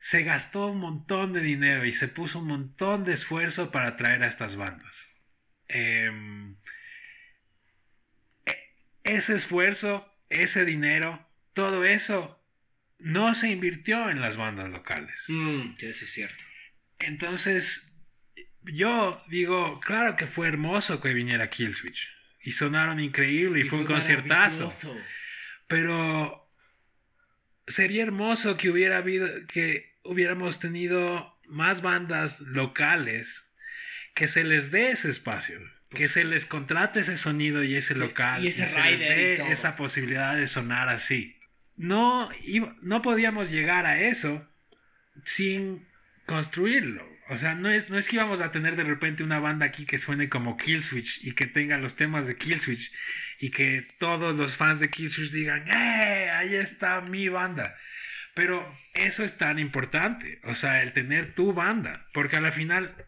[0.00, 4.22] se gastó un montón de dinero y se puso un montón de esfuerzo para traer
[4.22, 5.14] a estas bandas.
[5.68, 6.56] Em,
[8.46, 12.44] e- ese esfuerzo, ese dinero, todo eso
[12.98, 15.24] no se invirtió en las bandas locales.
[15.28, 16.44] Mm, eso es cierto.
[17.06, 17.94] Entonces,
[18.62, 22.10] yo digo, claro que fue hermoso que viniera Killswitch.
[22.42, 24.72] Y sonaron increíble y, fue un conciertazo.
[25.66, 26.50] Pero
[27.66, 33.44] sería hermoso que hubiera habido, que hubiéramos tenido más bandas locales
[34.14, 35.58] que se les dé ese espacio,
[35.90, 39.76] que se les contrate ese sonido y ese local, y ese se les dé esa
[39.76, 41.36] posibilidad de sonar así.
[41.76, 42.28] No,
[42.82, 44.46] no podíamos llegar a eso
[45.24, 45.86] sin
[46.26, 47.08] construirlo.
[47.30, 49.86] O sea, no es, no es que íbamos a tener de repente una banda aquí
[49.86, 52.92] que suene como Killswitch y que tenga los temas de Killswitch
[53.38, 56.30] y que todos los fans de Killswitch digan, ¡eh!
[56.30, 57.74] Ahí está mi banda.
[58.34, 63.06] Pero eso es tan importante, o sea, el tener tu banda, porque a la final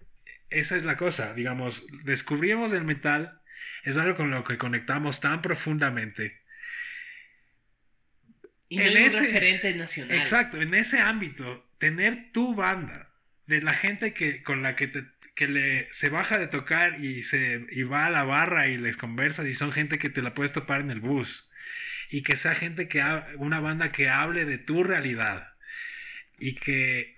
[0.48, 3.40] esa es la cosa, digamos, descubrimos el metal,
[3.83, 6.40] es algo con lo que conectamos tan profundamente.
[8.68, 10.16] Y no En hay un ese- referente nacional.
[10.16, 13.12] Exacto, en ese ámbito, tener tu banda,
[13.47, 17.23] de la gente que, con la que, te- que le, se baja de tocar y,
[17.23, 20.35] se, y va a la barra y les conversas y son gente que te la
[20.35, 21.49] puedes topar en el bus.
[22.11, 25.49] Y que sea gente que, ha- una banda que hable de tu realidad
[26.39, 27.15] y que,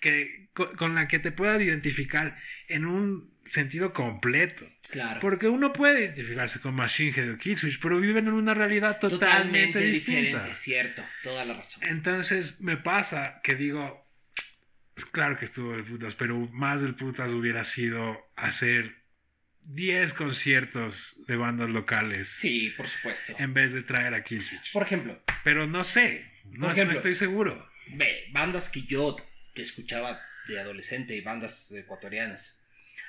[0.00, 4.66] que co- con la que te puedas identificar en un sentido completo.
[4.90, 5.20] Claro.
[5.20, 9.78] Porque uno puede identificarse con Machine Head o Killswitch, pero viven en una realidad totalmente,
[9.80, 10.20] distinta.
[10.20, 11.82] diferente, cierto, toda la razón.
[11.84, 14.06] Entonces me pasa que digo,
[15.12, 19.04] claro que estuvo del putas, pero más del putas hubiera sido hacer
[19.62, 23.34] 10 conciertos de bandas locales Sí, por supuesto.
[23.38, 24.72] en vez de traer a Killswitch.
[24.72, 26.84] Por ejemplo, Pero no sé, no, ejemplo.
[26.84, 27.68] no estoy seguro.
[27.88, 29.16] ve, bandas que yo
[29.54, 32.56] escuchaba de adolescente y bandas ecuatorianas.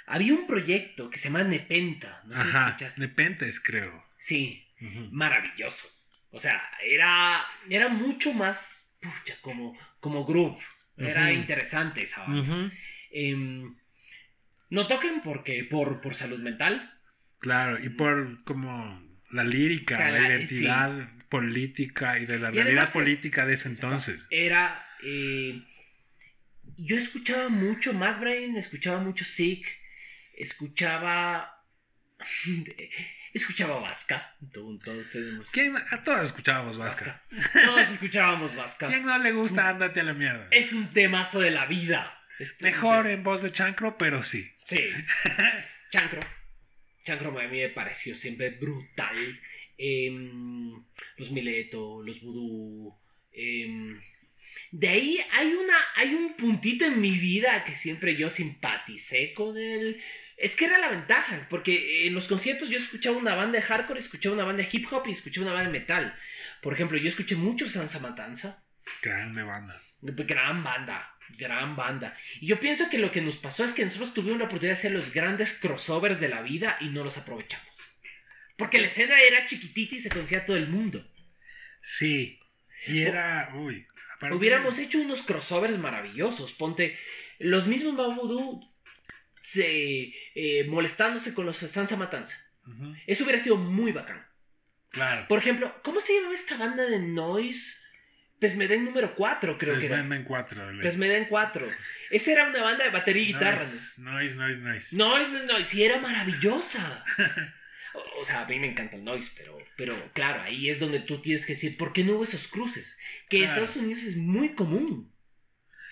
[0.07, 2.21] Había un proyecto que se llama Nepenta.
[2.25, 3.01] No sé si Ajá, escuchaste.
[3.01, 4.05] Nepentes creo.
[4.17, 4.65] Sí,
[5.11, 5.87] maravilloso.
[6.31, 10.57] O sea, era, era mucho más pucha, como, como groove.
[10.97, 12.71] Era interesante esa banda.
[13.11, 13.75] Em,
[14.69, 16.93] no toquen porque por, por salud mental.
[17.39, 18.99] Claro, y por como
[19.31, 24.27] la lírica, la identidad política y de la Y realidad eh, política de ese entonces.
[24.31, 24.85] Era.
[25.03, 25.61] eh,
[26.77, 29.65] yo escuchaba mucho Mad Brain, escuchaba mucho Sick,
[30.37, 31.63] escuchaba.
[33.33, 34.35] escuchaba Vasca.
[34.53, 35.51] Todos, tenemos.
[35.51, 35.75] ¿Quién?
[35.77, 37.23] A todos escuchábamos Vasca.
[37.29, 37.61] Vasca.
[37.65, 38.87] Todos escuchábamos Vasca.
[38.87, 39.69] ¿Quién no le gusta?
[39.69, 40.47] Ándate a la mierda.
[40.51, 42.13] Es un temazo de la vida.
[42.39, 44.51] Este- Mejor en voz de chancro, pero sí.
[44.65, 44.89] Sí.
[45.91, 46.19] Chancro.
[47.03, 49.15] Chancro a mí me pareció siempre brutal.
[49.77, 50.73] Em,
[51.17, 52.99] los Mileto, los Voodoo.
[53.31, 53.99] em,
[54.71, 59.57] de ahí hay, una, hay un puntito en mi vida que siempre yo simpaticé con
[59.57, 60.01] él.
[60.37, 63.99] Es que era la ventaja, porque en los conciertos yo escuchaba una banda de hardcore,
[63.99, 66.15] escuchaba una banda de hip hop y escuchaba una banda de metal.
[66.61, 68.63] Por ejemplo, yo escuché mucho Sansa Matanza.
[69.01, 69.81] Grande banda.
[69.99, 72.15] Gran banda, gran banda.
[72.39, 74.79] Y yo pienso que lo que nos pasó es que nosotros tuvimos la oportunidad de
[74.79, 77.81] hacer los grandes crossovers de la vida y no los aprovechamos.
[78.57, 81.03] Porque la escena era chiquitita y se conocía todo el mundo.
[81.81, 82.39] Sí.
[82.85, 83.51] Y era.
[83.55, 83.87] Uy.
[84.31, 86.53] Hubiéramos hecho unos crossovers maravillosos.
[86.53, 86.97] Ponte
[87.39, 88.61] los mismos Babudu
[89.47, 92.37] se, eh, molestándose con los Sansa Matanza.
[93.05, 94.25] Eso hubiera sido muy bacán.
[94.89, 95.25] Claro.
[95.29, 97.75] Por ejemplo, ¿cómo se llamaba esta banda de noise?
[98.39, 99.97] Pesmeden número 4, creo que era.
[99.97, 100.81] Pesmen 4.
[100.81, 101.67] Pesmeden 4.
[102.11, 103.63] Esa era una banda de batería y guitarra.
[103.97, 104.11] ¿no?
[104.11, 104.95] Noise, noise, noise.
[104.97, 107.05] Noise, noise, noise, sí, era maravillosa.
[107.93, 110.99] O, o sea, a mí me encanta el noise, pero, pero claro, ahí es donde
[110.99, 112.99] tú tienes que decir, ¿por qué no hubo esos cruces?
[113.29, 113.45] Que en.
[113.45, 115.13] Estados Unidos es muy común.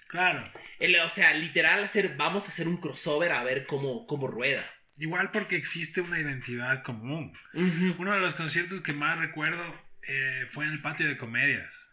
[0.07, 0.43] Claro.
[0.79, 4.63] El- o sea, literal, hacer, vamos a hacer un crossover a ver cómo, cómo rueda.
[4.97, 7.33] Igual porque existe una identidad común.
[7.53, 9.63] Uno de los conciertos que más recuerdo
[10.07, 11.91] eh, fue en el patio de comedias.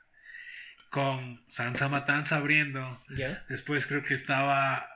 [0.91, 3.03] Con Sansa Matanza abriendo.
[3.17, 3.45] ¿Ya?
[3.49, 4.89] Después creo que estaba.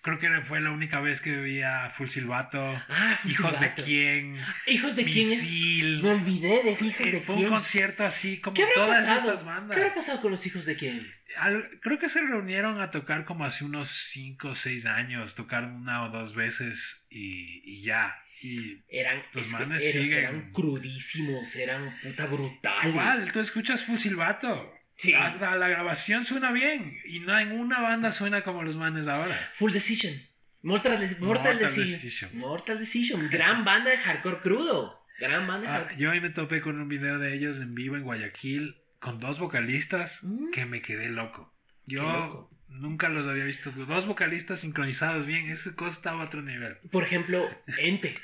[0.00, 2.60] Creo que fue la única vez que veía Full Silbato.
[2.88, 4.36] Ah, Full Hijos de quién.
[4.66, 5.42] Hijos de quién es.
[5.42, 6.02] Misil.
[6.02, 7.50] Me olvidé de Hijos Eh, de fue un quién.
[7.52, 9.30] concierto así como ¿Qué habrá todas pasado?
[9.30, 9.76] estas bandas.
[9.76, 11.12] ¿Qué habrá pasado con los hijos de quién?
[11.38, 15.34] Al- creo que se reunieron a tocar como hace unos 5 o 6 años.
[15.34, 18.16] Tocaron una o dos veces y, y ya.
[18.42, 20.18] Y Eran, Los manes eran- siguen.
[20.18, 22.90] eran crudísimos, eran puta brutales.
[22.90, 24.74] igual, tú escuchas Full Silbato.
[24.96, 25.12] Sí.
[25.12, 26.98] La, la- la grabación suena bien.
[27.04, 29.36] Y no en una banda suena como los manes ahora.
[29.54, 30.14] Full Decision.
[30.62, 31.86] Mortal, Mortal, Mortal Decision.
[32.00, 32.30] Decision.
[32.38, 33.28] Mortal Decision.
[33.30, 35.04] Gran banda de hardcore crudo.
[35.18, 36.00] Gran banda de Ah, hardcore.
[36.00, 39.40] yo ahí me topé con un video de ellos en vivo en Guayaquil con dos
[39.40, 40.50] vocalistas Mm.
[40.52, 41.52] que me quedé loco.
[41.86, 42.50] Yo loco.
[42.68, 43.72] nunca los había visto.
[43.72, 45.50] Dos vocalistas sincronizados bien.
[45.50, 46.76] Esa cosa estaba a otro nivel.
[46.92, 48.14] Por ejemplo, Ente.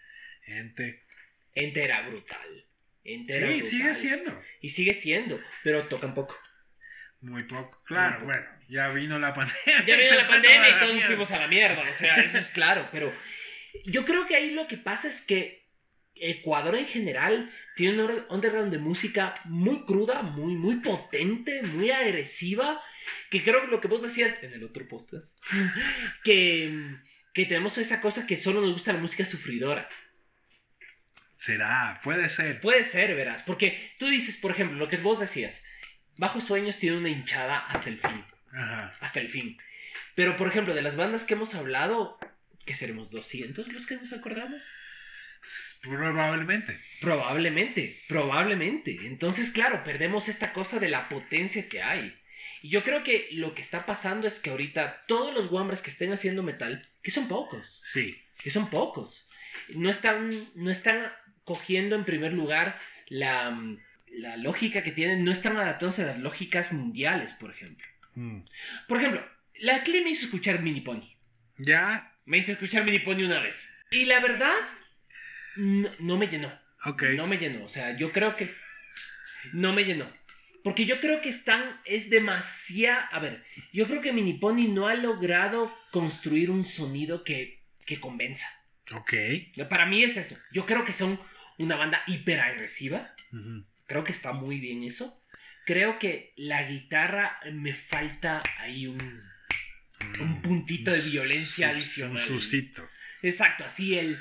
[0.42, 1.04] Gente.
[1.54, 2.64] Ente era brutal.
[3.08, 4.40] Sí, sigue siendo.
[4.60, 6.36] Y sigue siendo, pero tocan poco.
[7.20, 7.82] Muy poco.
[7.84, 8.26] Claro, poco.
[8.26, 9.86] bueno, ya vino la pandemia.
[9.86, 11.88] Ya vino la pandemia y todos nos fuimos a la mierda.
[11.88, 12.88] O sea, eso es claro.
[12.92, 13.12] Pero
[13.84, 15.66] yo creo que ahí lo que pasa es que
[16.14, 22.82] Ecuador en general tiene un underground de música muy cruda, muy, muy potente, muy agresiva.
[23.30, 25.38] Que creo que lo que vos decías en el otro podcast,
[26.24, 26.98] que,
[27.32, 29.88] que tenemos esa cosa que solo nos gusta la música sufridora.
[31.38, 32.60] Será, puede ser.
[32.60, 33.44] Puede ser, verás.
[33.44, 35.64] Porque tú dices, por ejemplo, lo que vos decías.
[36.16, 38.24] Bajo Sueños tiene una hinchada hasta el fin.
[38.52, 38.92] Ajá.
[38.98, 39.56] Hasta el fin.
[40.16, 42.18] Pero, por ejemplo, de las bandas que hemos hablado,
[42.66, 44.64] que seremos 200 los que nos acordamos.
[45.80, 46.80] Probablemente.
[47.00, 48.98] Probablemente, probablemente.
[49.04, 52.18] Entonces, claro, perdemos esta cosa de la potencia que hay.
[52.62, 55.90] Y yo creo que lo que está pasando es que ahorita todos los guambres que
[55.90, 58.20] estén haciendo metal, que son pocos, Sí.
[58.42, 59.28] que son pocos,
[59.68, 61.12] no están, no están
[61.48, 62.78] cogiendo en primer lugar
[63.08, 63.78] la, mm,
[64.18, 67.86] la lógica que tienen, no están adaptándose a las lógicas mundiales, por ejemplo.
[68.16, 68.40] Mm.
[68.86, 69.26] Por ejemplo,
[69.60, 71.16] la Cli me hizo escuchar Mini Pony.
[71.56, 72.12] Ya.
[72.26, 73.74] Me hizo escuchar Mini Pony una vez.
[73.90, 74.54] Y la verdad,
[75.56, 76.52] no, no me llenó.
[76.84, 77.02] Ok.
[77.16, 77.64] No me llenó.
[77.64, 78.50] O sea, yo creo que
[79.54, 80.06] no me llenó.
[80.62, 83.08] Porque yo creo que están, es demasiado...
[83.10, 83.42] A ver,
[83.72, 88.46] yo creo que Mini Pony no ha logrado construir un sonido que, que convenza.
[88.92, 89.14] Ok.
[89.70, 90.36] Para mí es eso.
[90.52, 91.18] Yo creo que son
[91.58, 93.14] una banda hiperagresiva.
[93.32, 93.64] Ujú.
[93.86, 95.20] Creo que está muy bien eso.
[95.66, 99.22] Creo que la guitarra me falta ahí un,
[100.20, 102.22] un puntito de violencia adicional.
[102.22, 102.88] Un suscito.
[103.22, 104.18] Exacto, así el...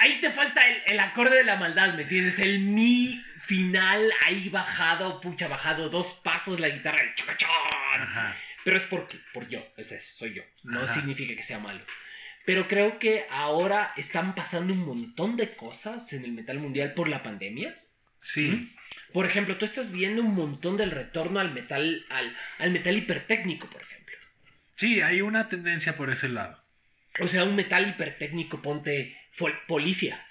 [0.00, 2.38] Ahí te falta el, el acorde de la maldad, ¿me entiendes?
[2.38, 7.50] El mi final ahí bajado, pucha, bajado dos pasos la guitarra, el chacachón.
[7.94, 8.36] Ajá.
[8.64, 10.42] Pero es porque, por yo, ese es, soy yo.
[10.62, 10.94] No Ajá.
[10.94, 11.84] significa que sea malo.
[12.48, 17.10] Pero creo que ahora están pasando un montón de cosas en el metal mundial por
[17.10, 17.74] la pandemia.
[18.16, 18.74] Sí.
[19.12, 23.68] Por ejemplo, tú estás viendo un montón del retorno al metal, al, al metal hipertécnico,
[23.68, 24.16] por ejemplo.
[24.76, 26.64] Sí, hay una tendencia por ese lado.
[27.20, 29.14] O sea, un metal hipertécnico, ponte
[29.66, 30.26] polifia.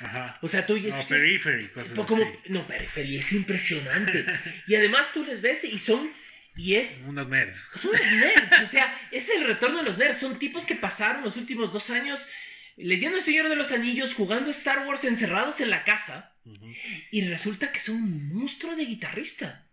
[0.00, 0.38] Ajá.
[0.40, 2.32] O sea, tú No, periphery, cosas como, así.
[2.48, 4.24] no, periferia, es impresionante.
[4.66, 6.14] y además tú les ves y son,
[6.58, 7.68] y es, Unos nerds.
[7.80, 10.18] son nerds, o sea, es el retorno de los nerds.
[10.18, 12.28] Son tipos que pasaron los últimos dos años
[12.76, 16.34] leyendo El Señor de los Anillos, jugando Star Wars encerrados en la casa.
[16.44, 16.74] Ujú.
[17.12, 19.68] Y resulta que es un monstruo de guitarrista.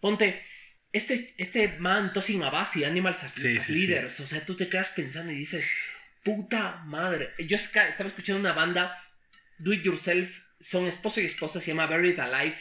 [0.00, 0.42] Ponte,
[0.90, 4.88] este, este man, Tosin Abasi, Animals as, Sí, sí, Leaders, o sea, tú te quedas
[4.88, 5.66] pensando y dices,
[6.24, 7.32] puta madre.
[7.46, 9.02] Yo estaba escuchando una banda,
[9.58, 10.30] Do It Yourself,
[10.60, 12.56] son esposo y esposa, se llama Buried Alive.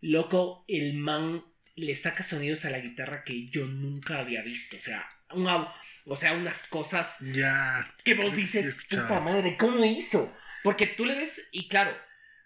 [0.00, 1.42] Loco, el man
[1.76, 4.76] le saca sonidos a la guitarra que yo nunca había visto.
[4.76, 5.72] O sea, una-
[6.06, 7.92] o sea unas cosas Ya.
[8.04, 10.34] que vos dices, puta madre, ¿cómo hizo?
[10.62, 11.96] Porque tú le ves y claro,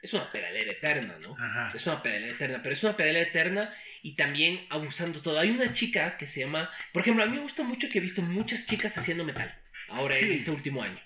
[0.02, 1.34] es una pedalera eterna, ¿no?
[1.38, 1.72] Ajá.
[1.74, 5.38] Es una pedalera eterna, pero es una pedalera eterna y también abusando todo.
[5.40, 8.00] Hay una chica que se llama, por ejemplo, a mí me gusta mucho que he
[8.00, 9.52] visto muchas chicas haciendo metal,
[9.88, 10.32] ahora en Sí.
[10.32, 11.00] este último año.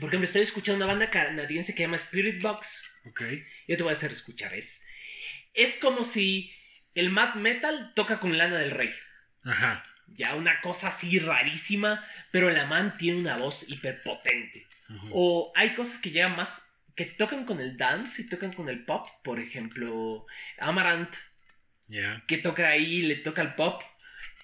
[0.00, 2.84] Por ejemplo, estoy escuchando una banda canadiense que se llama Spirit Box.
[3.06, 3.22] Ok.
[3.68, 4.52] Yo te voy a hacer escuchar.
[4.54, 4.82] Es,
[5.54, 6.52] es como si
[6.94, 8.90] el Mad Metal toca con Lana del Rey.
[9.44, 9.84] Ajá.
[10.08, 14.66] Ya una cosa así rarísima, pero la man tiene una voz hiperpotente.
[15.10, 18.84] O hay cosas que llegan más, que tocan con el dance y tocan con el
[18.84, 19.08] pop.
[19.24, 20.26] Por ejemplo,
[20.58, 21.16] Amaranth,
[21.88, 22.22] Ya.
[22.28, 23.82] que toca ahí, le toca el pop.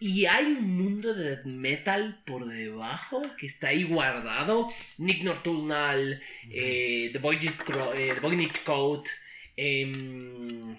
[0.00, 4.68] Y hay un mundo de death metal por debajo que está ahí guardado.
[4.96, 9.08] Nick Nocturnal, eh, The Voynich Cro- eh, The Voynich Code.
[9.56, 10.74] em,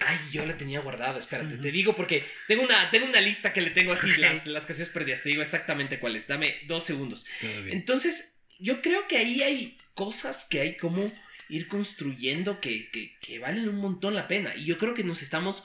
[0.00, 1.62] ay, yo la tenía guardada, espérate, Ujú.
[1.62, 4.92] te digo porque tengo una, tengo una lista que le tengo así, las, las canciones
[4.92, 5.22] perdidas.
[5.22, 6.26] Te digo exactamente cuáles.
[6.26, 7.24] Dame dos segundos.
[7.42, 11.12] Entonces, yo creo que ahí hay cosas que hay como
[11.48, 14.54] ir construyendo que, que, que valen un montón la pena.
[14.56, 15.64] Y yo creo que nos estamos,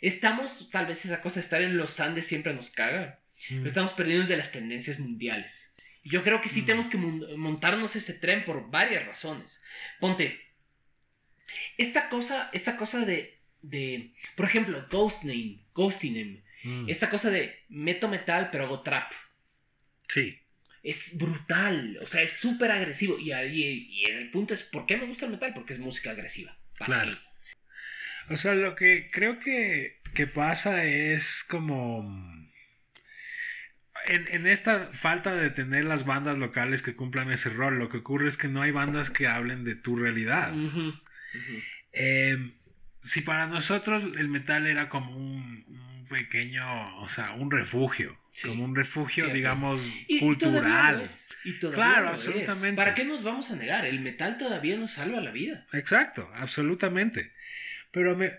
[0.00, 3.20] estamos, tal vez esa cosa de estar en los Andes siempre nos caga.
[3.50, 3.62] Mm.
[3.62, 5.74] Lo estamos perdiendo de las tendencias mundiales.
[6.02, 6.66] Y yo creo que sí Mm.
[6.66, 9.60] tenemos que mon- montarnos ese tren por varias razones.
[10.00, 10.40] Ponte,
[11.76, 13.35] esta cosa, esta cosa de,
[13.70, 16.88] de por ejemplo, Ghost Name, Ghosty Name, Mm.
[16.88, 19.12] esta cosa de meto metal pero hago trap
[20.08, 20.40] Sí.
[20.82, 23.18] es brutal, o sea, es súper agresivo.
[23.18, 25.52] Y, ahí- y el punto es, ¿por qué me gusta el metal?
[25.54, 26.56] Porque es música agresiva.
[26.78, 27.12] Claro.
[27.12, 27.18] mí.
[28.30, 32.02] O sea, lo que creo que, que pasa es como...
[34.08, 37.98] En, en esta falta de tener las bandas locales que cumplan ese rol, lo que
[37.98, 40.52] ocurre es que no hay bandas que hablen de tu realidad.
[41.92, 42.52] Eh,
[43.06, 48.48] si para nosotros el metal era como un, un pequeño, o sea, un refugio, Sí.
[48.48, 49.34] como un refugio, Cierto.
[49.34, 51.00] digamos, Y- cultural.
[51.02, 52.18] es, y todavía Claro, es.
[52.18, 52.76] absolutamente.
[52.76, 53.86] ¿Para qué nos vamos a negar?
[53.86, 55.66] El metal todavía nos salva la vida.
[55.72, 57.32] Exacto, absolutamente.
[57.92, 58.32] Pero me,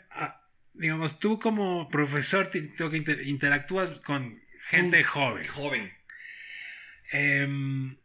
[0.73, 4.39] digamos, tú como profesor te- te- inter- interactúas con
[4.69, 5.47] gente Un- joven.
[5.47, 5.93] Joven.
[7.11, 7.97] Em,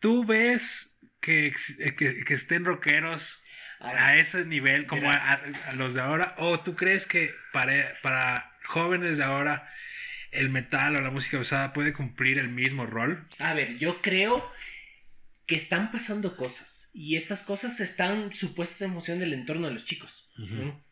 [0.00, 1.52] ¿Tú ves que,
[1.96, 3.41] que, que estén rockeros
[3.82, 5.40] A ese nivel como a,
[5.74, 6.34] los de ahora?
[6.38, 9.68] ¿O tú crees que para, para jóvenes de ahora
[10.30, 13.26] el metal o la música pesada puede cumplir el mismo rol?
[13.38, 14.50] A ver, yo creo
[15.46, 19.84] que están pasando cosas y estas cosas están supuestas en función del entorno de los
[19.84, 20.30] chicos.
[20.36, 20.84] ¿no?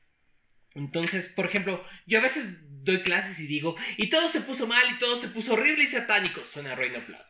[0.74, 4.82] Entonces, por ejemplo, yo a veces doy clases y digo, y todo se puso mal
[4.91, 7.20] y todo se puso horrible y satánico, suena Rain of Blood.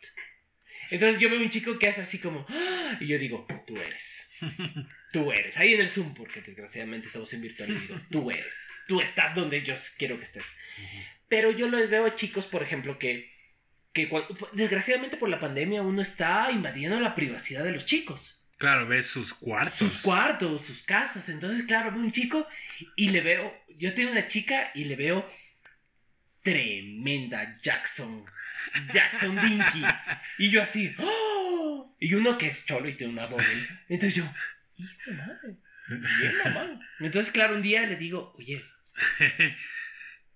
[0.91, 4.31] Entonces yo veo un chico que hace así como, "Ah", y yo digo, tú eres.
[5.13, 5.57] Tú eres.
[5.57, 8.69] Ahí en el Zoom, porque desgraciadamente estamos en virtual, y digo, tú eres.
[8.87, 10.57] Tú estás donde yo quiero que estés.
[11.29, 13.33] Pero yo lo veo a chicos, por ejemplo, que,
[13.93, 14.11] que
[14.53, 18.37] desgraciadamente por la pandemia uno está invadiendo la privacidad de los chicos.
[18.57, 19.79] Claro, ves sus cuartos.
[19.79, 21.29] Sus cuartos, sus casas.
[21.31, 22.47] Entonces, claro, veo un chico
[22.95, 25.27] y le veo, yo tengo una chica y le veo
[26.43, 28.25] tremenda Jackson.
[28.93, 29.83] Jackson Dinky.
[30.39, 31.95] Y yo así, ¡oh!
[31.99, 33.69] Y uno que es cholo y tiene una doble.
[33.89, 34.25] Entonces yo,
[34.85, 35.57] hijo madre.
[35.89, 36.81] Bien, mamá.
[37.01, 38.63] Entonces, claro, un día le digo, oye,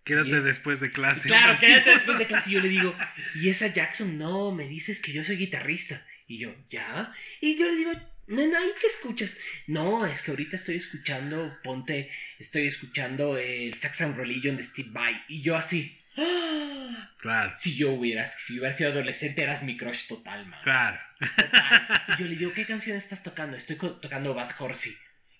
[0.05, 1.29] Quédate después de clase.
[1.29, 2.51] Claro, quédate después de clase.
[2.51, 2.95] Y yo le digo,
[3.35, 4.19] ¿y esa Jackson?
[4.19, 6.07] No, me dices que yo soy guitarrista.
[6.27, 7.13] Y yo, ¿ya?
[7.41, 7.93] Y yo le digo,
[8.27, 9.39] nena, ¿y qué escuchas?
[9.67, 15.23] No, es que ahorita estoy escuchando, ponte, estoy escuchando el Saxon Religion de Steve Vai.
[15.29, 15.99] Y yo así.
[17.19, 20.61] Claro, si yo hubiera, si hubiera sido adolescente, eras mi crush total, man.
[20.63, 21.01] claro.
[21.19, 21.89] Total.
[22.19, 23.57] Y yo le digo, ¿qué canción estás tocando?
[23.57, 24.95] Estoy tocando Bad Horsey.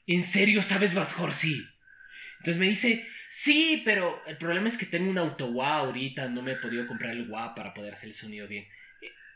[0.07, 1.69] ¿En serio sabes Bad Horsey?
[2.39, 6.41] Entonces me dice, sí, pero el problema es que tengo un auto wah ahorita, no
[6.41, 8.67] me he podido comprar el wah para poder hacer el sonido bien.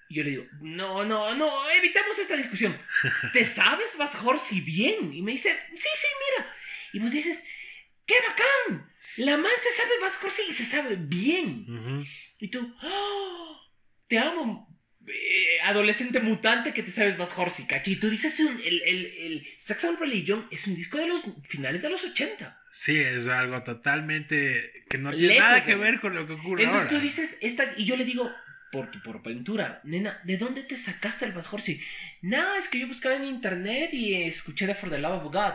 [0.09, 2.74] Y yo le digo, no, no, no, evitemos esta discusión.
[3.34, 5.12] ¿Te sabes Bad Horsey bien?
[5.12, 6.55] Y me dice, sí, sí, mira.
[6.95, 7.47] Y vos dices,
[8.07, 8.91] ¡qué bacán!
[9.18, 12.04] La man se sabe Bad Horsey y se sabe bien.
[12.38, 13.60] Y tú, ¡oh!
[14.06, 14.68] te amo,
[15.06, 17.92] eh, adolescente mutante que te sabes Bad Horsey, cachi.
[17.92, 21.82] Y tú dices, un- el, el, el Saxon Religion es un disco de los finales
[21.82, 22.60] de los 80.
[22.70, 26.64] Sí, es algo totalmente que no tiene Lejos nada que ver con lo que ocurre
[26.64, 26.98] Entonces ahora.
[26.98, 28.30] tú dices, esta, y yo le digo,
[28.70, 31.80] por, por pintura, nena, ¿de dónde te sacaste el Bad Horsey?
[32.22, 35.54] No, es que yo buscaba en internet y escuché de For the Love of God.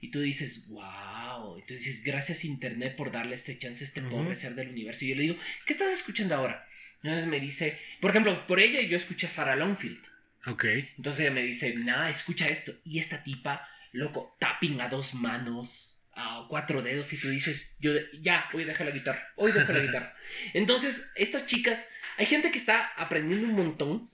[0.00, 1.58] Y tú dices, wow.
[1.58, 5.04] Y tú dices, gracias Internet por darle este chance a este pobre ser del universo.
[5.04, 5.36] Y yo le digo,
[5.66, 6.66] ¿qué estás escuchando ahora?
[7.02, 10.02] Entonces me dice, por ejemplo, por ella yo escuché a Sarah Longfield.
[10.46, 10.64] Ok.
[10.96, 12.72] Entonces ella me dice, nada, escucha esto.
[12.84, 17.94] Y esta tipa, loco, tapping a dos manos, a cuatro dedos, y tú dices, yo
[17.94, 20.14] de- ya, hoy dejo la guitarra, hoy dejo la guitarra.
[20.54, 24.10] Entonces, estas chicas, hay gente que está aprendiendo un montón.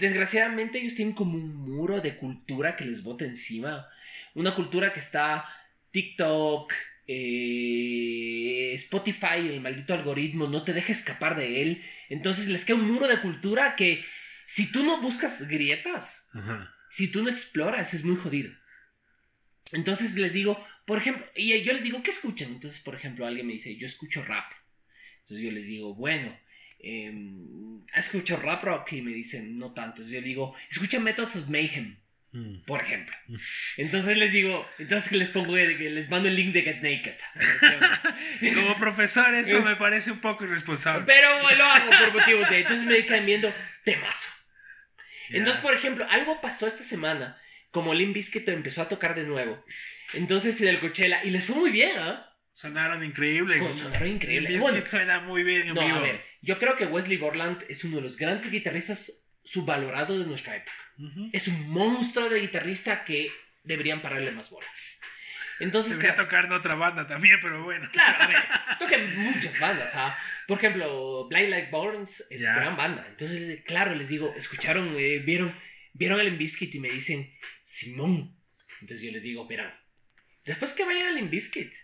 [0.00, 3.86] Desgraciadamente ellos tienen como un muro de cultura que les bota encima.
[4.34, 5.44] Una cultura que está
[5.90, 6.72] TikTok,
[7.06, 11.82] eh, Spotify, el maldito algoritmo, no te deja escapar de él.
[12.08, 14.04] Entonces les queda un muro de cultura que
[14.46, 16.74] si tú no buscas grietas, Ajá.
[16.90, 18.50] si tú no exploras, es muy jodido.
[19.72, 22.48] Entonces les digo, por ejemplo, y yo les digo, ¿qué escuchan?
[22.52, 24.52] Entonces, por ejemplo, alguien me dice, yo escucho rap.
[25.20, 26.36] Entonces yo les digo, bueno,
[26.80, 27.12] eh,
[27.94, 30.02] escucho rap rock y me dicen, no tanto.
[30.02, 31.98] Entonces yo digo, escucha Methods of Mayhem,
[32.32, 32.60] Mm.
[32.64, 33.16] por ejemplo.
[33.76, 37.16] Entonces les digo, entonces les pongo, les mando el link de Get Naked.
[38.54, 41.04] Como profesor, eso me parece un poco irresponsable.
[41.06, 42.60] Pero lo hago por motivos de...
[42.60, 43.52] Entonces me quedan viendo
[43.84, 44.28] temazo.
[45.30, 45.38] Ya.
[45.38, 47.36] Entonces, por ejemplo, algo pasó esta semana,
[47.70, 49.64] como Limp Bizkit empezó a tocar de nuevo.
[50.12, 52.26] Entonces, en el Coachella, y les fue muy bien, ¿ah?
[52.52, 53.58] Sonaron increíble.
[53.58, 54.58] Con- sonaron increíble.
[54.58, 54.84] Bueno.
[54.84, 55.96] Suena muy bien en No, vivo.
[55.96, 60.26] a ver, yo creo que Wesley Borland es uno de los grandes guitarristas subvalorados de
[60.26, 60.72] nuestra época.
[61.32, 63.30] Es un monstruo de guitarrista que
[63.64, 64.66] deberían pararle más bola.
[65.60, 67.86] Entonces, Debería claro, tocar en otra banda también, pero bueno.
[67.92, 68.38] claro, a ver,
[68.78, 70.16] tocan muchas bandas, ¿ah?
[70.48, 72.56] Por ejemplo, Blind Like Burns es Ya.
[72.56, 73.06] gran banda.
[73.08, 75.54] Entonces, claro, les digo, escucharon, eh, vieron,
[75.92, 77.30] vieron el Limbiskit y me dicen,
[77.62, 78.34] Simón.
[78.80, 79.74] Entonces yo les digo, verán,
[80.46, 81.74] después que vayan al Limbiskit,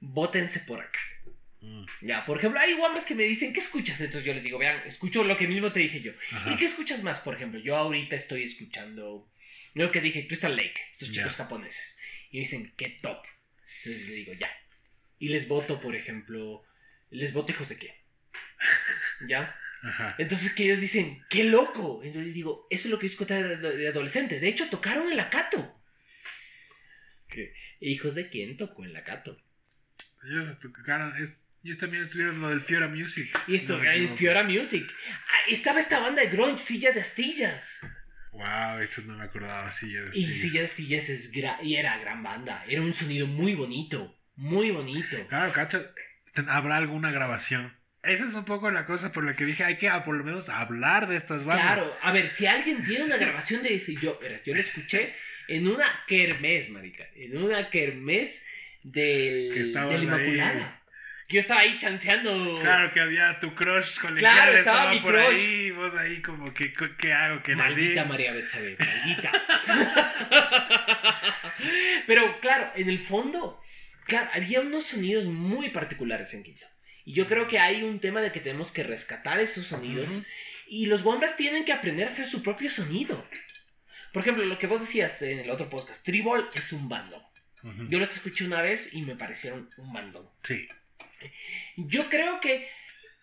[0.00, 0.98] bótense por acá.
[1.62, 1.84] Mm.
[2.02, 4.00] Ya, por ejemplo, hay guambras que me dicen, ¿qué escuchas?
[4.00, 6.12] Entonces yo les digo, vean, escucho lo que mismo te dije yo.
[6.32, 6.52] Ajá.
[6.52, 7.20] ¿Y qué escuchas más?
[7.20, 9.30] Por ejemplo, yo ahorita estoy escuchando
[9.74, 11.98] lo que dije, Crystal Lake, estos chicos japoneses.
[12.30, 13.24] Y me dicen, qué top.
[13.84, 14.50] Entonces le digo, ya.
[15.18, 16.64] Y les voto, por ejemplo,
[17.10, 18.04] les voto hijos de qué.
[19.28, 19.56] ¿Ya?
[19.84, 20.14] Ajá.
[20.18, 22.02] Entonces que ellos dicen, qué loco.
[22.02, 24.40] Entonces yo digo, eso es lo que yo escuché de, de adolescente.
[24.40, 25.80] De hecho, tocaron en la Cato.
[27.28, 27.54] ¿Qué?
[27.80, 29.40] ¿Hijos de quién tocó en la Cato?
[30.24, 31.16] Ellos tocaron.
[31.22, 33.36] es- ellos también estuvieron lo del Fiora Music.
[33.46, 34.16] Y esto No equivoco.
[34.16, 34.92] Fiora Music.
[35.08, 37.80] Ah, estaba esta banda de grunge, Silla de Astillas.
[38.32, 39.70] Wow, esto no me acordaba.
[39.70, 40.38] Silla de Y Astillas.
[40.38, 42.64] Silla de Astillas es gra- y era gran banda.
[42.68, 44.18] Era un sonido muy bonito.
[44.36, 45.26] Muy bonito.
[45.28, 45.84] Claro, cacho.
[46.48, 47.76] ¿Habrá alguna grabación?
[48.02, 50.24] Esa es un poco la cosa por la que dije, hay que ah, por lo
[50.24, 51.66] menos hablar de estas bandas.
[51.66, 55.14] Claro, a ver, si alguien tiene una grabación de ese, yo, yo la escuché
[55.46, 57.04] en una kermés, marica.
[57.14, 58.42] En una kermés
[58.82, 60.64] del, Que de estaban la ahí.
[61.32, 62.58] Que yo estaba ahí chanceando.
[62.60, 65.34] Claro, que había tu crush colegial, Claro, estaba estaba mi por crush.
[65.34, 67.42] ahí, vos ahí como que, ¿qué, hago?
[67.42, 68.04] ¿Qué le Maldita?
[68.04, 69.32] María Betsabe, maldita.
[72.06, 73.58] Pero claro, en el fondo,
[74.04, 76.66] claro, había unos sonidos muy particulares en Quito.
[77.06, 80.10] Y yo creo que hay un tema de que tenemos que rescatar esos sonidos.
[80.66, 83.26] Y los Wombats tienen que aprender a hacer su propio sonido.
[84.12, 86.92] Por ejemplo, lo que vos decías en el otro podcast, Tribal es un.
[86.92, 87.86] Ujú.
[87.88, 90.28] Yo los escuché una vez y me parecieron un bandón.
[90.42, 90.68] Sí.
[91.76, 92.68] Yo creo que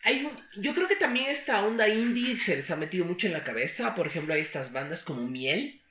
[0.03, 3.33] hay un- yo creo que también esta onda indie se les ha metido mucho en
[3.33, 3.95] la cabeza.
[3.95, 5.81] Por ejemplo, hay estas bandas como Miel,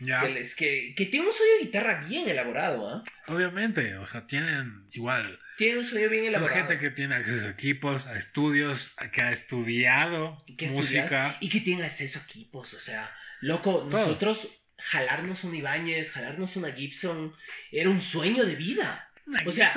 [0.00, 0.20] Ya.
[0.20, 3.04] que, les, que, que tienen un sonido de guitarra bien elaborado, ¿ah?
[3.28, 5.38] Obviamente, o sea, tienen igual.
[5.56, 6.58] Tienen un sonido bien Son elaborado.
[6.68, 11.04] gente que tiene acceso a equipos, a estudios, a que ha estudiado que música.
[11.04, 12.74] estudiar y que tienen acceso a equipos.
[12.74, 17.32] O sea, loco, nosotros jalarnos un Ibáñez, jalarnos una Gibson,
[17.72, 19.10] era un sueño de vida.
[19.46, 19.72] O sea.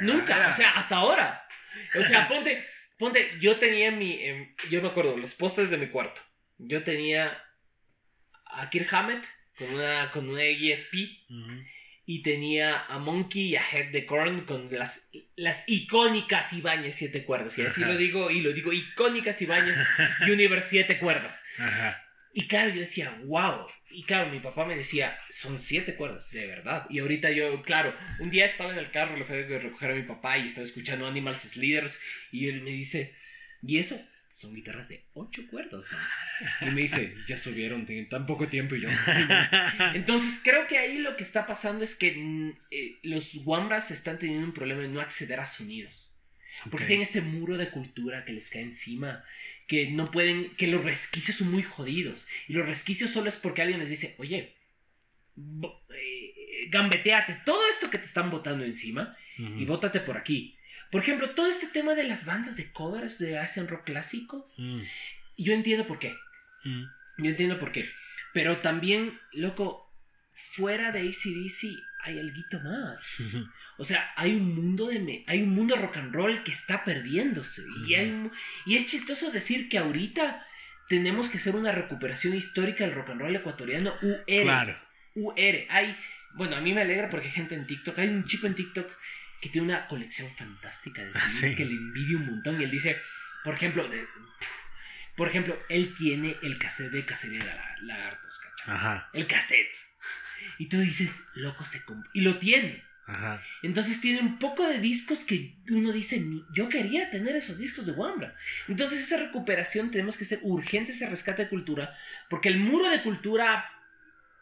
[0.00, 1.46] Nunca, o sea, hasta ahora.
[1.98, 2.64] O sea, ponte,
[2.98, 6.20] ponte, yo tenía mi, em, yo me acuerdo, los pósters de mi cuarto.
[6.58, 7.42] Yo tenía
[8.46, 9.26] a Kirk Hammett
[9.58, 10.94] con una, con una ESP
[12.06, 17.24] y tenía a Monkey y a Head the Corn con las, las icónicas Ibáñez siete
[17.24, 17.58] cuerdas.
[17.58, 17.92] Y así Ajá.
[17.92, 19.76] lo digo, y lo digo, icónicas Ibáñez
[20.22, 21.44] Universe siete cuerdas.
[21.58, 22.02] Ajá.
[22.32, 23.66] Y claro, yo decía, wow.
[23.90, 26.86] Y claro, mi papá me decía, son siete cuerdas, de verdad.
[26.90, 29.94] Y ahorita yo, claro, un día estaba en el carro, le fui a recoger a
[29.94, 32.00] mi papá y estaba escuchando Animals Leaders.
[32.32, 33.14] Y él me dice,
[33.62, 33.98] ¿y eso?
[34.34, 36.02] Son guitarras de ocho cuerdas, man".
[36.68, 38.74] Y me dice, ya subieron en tan poco tiempo.
[38.74, 38.88] Y yo.
[39.94, 44.18] Entonces creo que ahí lo que está pasando es que mm, eh, los Wambras están
[44.18, 46.12] teniendo un problema de no acceder a sonidos.
[46.70, 46.88] Porque Ok.
[46.88, 49.22] tienen este muro de cultura que les cae encima,
[49.66, 52.26] que no pueden, que los resquicios son muy jodidos.
[52.48, 54.54] Y los resquicios solo es porque alguien les dice, oye,
[55.34, 60.56] bo- eh, gambeteate todo esto que te están botando encima y bótate por aquí.
[60.90, 64.80] Por ejemplo, todo este tema de las bandas de covers de Asian rock clásico, Mm.
[65.36, 66.14] yo entiendo por qué.
[66.64, 66.84] Mm.
[67.18, 67.84] Yo entiendo por qué.
[68.32, 69.92] Pero también, loco,
[70.32, 71.76] fuera de ACDC
[72.06, 73.16] hay algo más.
[73.78, 76.52] O sea, hay un mundo de me- hay un mundo de rock and roll que
[76.52, 77.62] está perdiéndose.
[77.86, 78.32] Y, hay un-
[78.64, 80.46] y es chistoso decir que ahorita
[80.88, 84.24] tenemos que hacer una recuperación histórica del rock and roll ecuatoriano UR.
[84.44, 84.78] Claro.
[85.14, 85.66] UR.
[85.68, 85.96] Hay,
[86.34, 87.98] bueno, a mí me alegra porque hay gente en TikTok.
[87.98, 88.88] Hay un chico en TikTok
[89.40, 91.56] que tiene una colección fantástica de CDs Sí.
[91.56, 92.60] que le envidia un montón.
[92.60, 92.98] Y él dice,
[93.44, 94.06] por ejemplo, de-
[95.16, 98.74] por ejemplo, él tiene el cassette de Cacería de la- Lagartos, ¿cachai?
[98.74, 99.10] Ajá.
[99.12, 99.68] El cassette.
[100.58, 102.06] Y tú dices, loco, se comp-".
[102.14, 102.84] Y lo tiene.
[103.06, 103.40] Ajá.
[103.62, 107.86] Entonces tiene un poco de discos que uno dice, "Mi- yo quería tener esos discos
[107.86, 108.34] de Wambra.
[108.66, 111.94] Entonces esa recuperación tenemos que ser urgente, ese rescate de cultura,
[112.28, 113.70] porque el muro de cultura,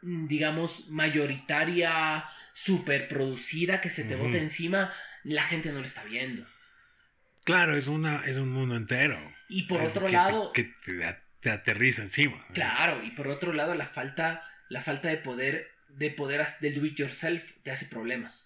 [0.00, 4.24] mm, digamos, mayoritaria, super producida, que se te Ujú.
[4.24, 4.92] bota encima,
[5.24, 6.46] la gente no lo está viendo.
[7.44, 9.18] Claro, es, una, es un mundo entero.
[9.48, 12.40] Y por Es otro que lado, Que te, te aterriza encima.
[12.54, 16.86] claro, y por otro lado la falta, la falta de poder, de poder del do
[16.86, 18.44] it yourself te hace problemas.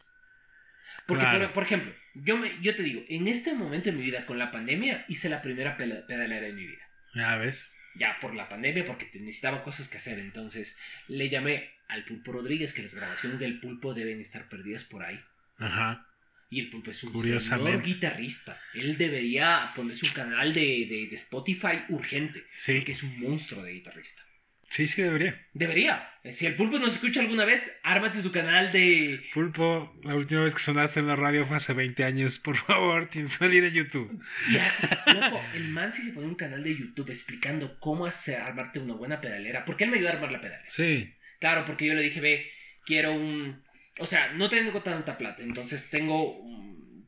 [1.06, 1.44] Porque, Claro.
[1.46, 4.38] por, por ejemplo, yo, me, yo te digo, en este momento de mi vida, con
[4.38, 6.82] la pandemia, hice la primera pedalera de mi vida.
[7.14, 7.66] Ya ves.
[7.94, 10.18] Ya por la pandemia, porque necesitaba cosas que hacer.
[10.18, 10.78] Entonces
[11.08, 15.18] le llamé al Pulpo Rodríguez, que las grabaciones del Pulpo deben estar perdidas por ahí.
[15.56, 16.04] Ajá.
[16.50, 18.60] Y el Pulpo es un señor guitarrista.
[18.74, 22.84] Él debería poner su canal de, de- de Spotify urgente, Sí.
[22.84, 24.22] que es un monstruo de guitarrista.
[24.70, 25.40] Sí, sí, debería.
[25.54, 26.08] Debería.
[26.30, 29.22] Si el Pulpo nos escucha alguna vez, ármate tu canal de...
[29.32, 32.38] Pulpo, la última vez que sonaste en la radio fue hace 20 años.
[32.38, 34.22] Por favor, tienes que salir a YouTube.
[34.50, 38.40] Y hace- loco, el man sí se pone un canal de YouTube explicando cómo hacer,
[38.42, 39.64] armarte una buena pedalera.
[39.64, 40.68] Porque él me ayudó a armar la pedalera.
[40.68, 41.14] Sí.
[41.40, 42.50] Claro, porque yo le dije, ve,
[42.84, 43.62] quiero un...
[44.00, 46.44] O sea, no tengo tanta plata, entonces tengo...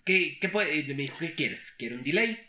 [0.04, 0.82] ¿Qué, qué puede?
[0.94, 1.72] Me dijo, ¿qué quieres?
[1.78, 2.40] Quiero un delay,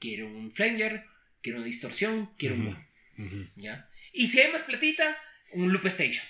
[0.00, 1.04] quiero un flanger,
[1.42, 2.60] quiero una distorsión, quiero un...
[2.62, 2.70] Ujú.
[2.70, 2.86] mono",
[3.18, 3.46] Ujú.
[3.56, 3.88] ¿Ya?
[4.12, 5.16] Y si hay más platita,
[5.52, 6.24] un loop station.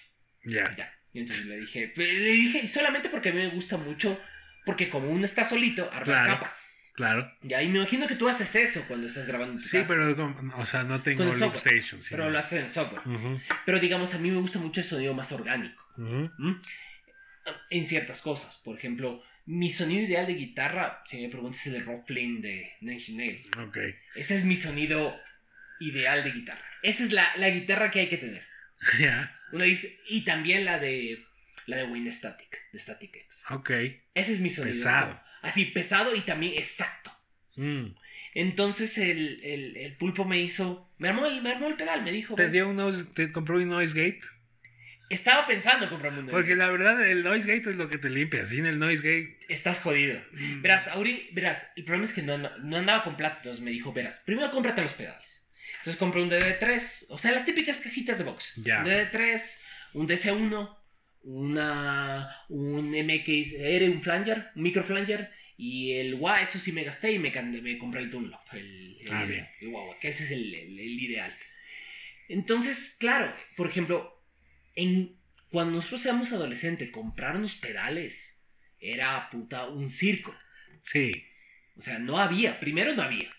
[0.44, 0.64] Ya.
[0.76, 0.92] Ya.
[1.12, 4.18] Y entonces le dije, pues, le dije, solamente porque a mí me gusta mucho,
[4.64, 6.34] porque como uno está solito, arma Claro.
[6.34, 6.68] capas.
[6.94, 7.30] Claro.
[7.42, 9.94] Ya, y me imagino que tú haces eso cuando estás grabando en tu Sí, casa.
[9.94, 12.00] pero, o sea, no tengo loop station.
[12.08, 13.00] Pero lo haces en software.
[13.06, 13.40] Ujú.
[13.64, 15.82] Pero digamos, a mí me gusta mucho el sonido más orgánico.
[15.98, 16.30] ¿m?
[17.70, 18.58] En ciertas cosas.
[18.58, 23.08] Por ejemplo, mi sonido ideal de guitarra, si me preguntas, es el Flynn de Inch
[23.10, 23.48] Nails.
[23.58, 23.78] Ok.
[24.14, 25.18] Ese es mi sonido
[25.88, 26.64] ideal de guitarra.
[26.82, 28.44] Esa es la, la guitarra que hay que tener.
[28.98, 29.38] Ya.
[29.52, 31.24] Uno dice, y también la de
[31.66, 33.44] la de Wayne Static, de Static X.
[33.50, 33.70] Ok.
[34.14, 34.72] Ese es mi sonido.
[34.72, 35.20] Pesado.
[35.42, 37.12] Así, pesado y también exacto.
[37.56, 37.94] Mm.
[38.34, 42.10] Entonces el, el- el pulpo me hizo, me armó, el, me armó el pedal, me
[42.10, 44.20] dijo, ¿Te dio un noise, te compró un noise gate?
[45.10, 46.58] Estaba pensando comprarme un noise Porque gate.
[46.64, 48.46] la verdad, el noise gate es lo que te limpia.
[48.46, 49.38] Sin el noise gate.
[49.48, 50.18] Estás jodido.
[50.32, 53.70] mm, Verás, Auri, verás, el problema es que no, no, no andaba con entonces me
[53.70, 55.41] dijo, verás, primero cómprate los pedales.
[55.82, 58.54] Entonces compré un DD3, o sea, las típicas cajitas de box.
[58.56, 58.78] Ya.
[58.80, 59.42] Un DD3,
[59.94, 60.76] un DC1,
[61.24, 67.12] una, un MXR, un flanger, un micro flanger, y el WA, eso sí me gasté
[67.12, 69.48] y me, me compré el Dunlop, el, el, Ah, bien.
[69.60, 71.36] el Wawa, que ese es el, el- el ideal.
[72.28, 74.24] Entonces, claro, por ejemplo,
[74.74, 75.16] en,
[75.50, 78.40] cuando nosotros éramos adolescentes, comprarnos pedales
[78.80, 80.34] era puta un circo.
[80.82, 81.12] Sí.
[81.76, 82.58] O sea, no había.
[82.58, 83.30] Primero no había.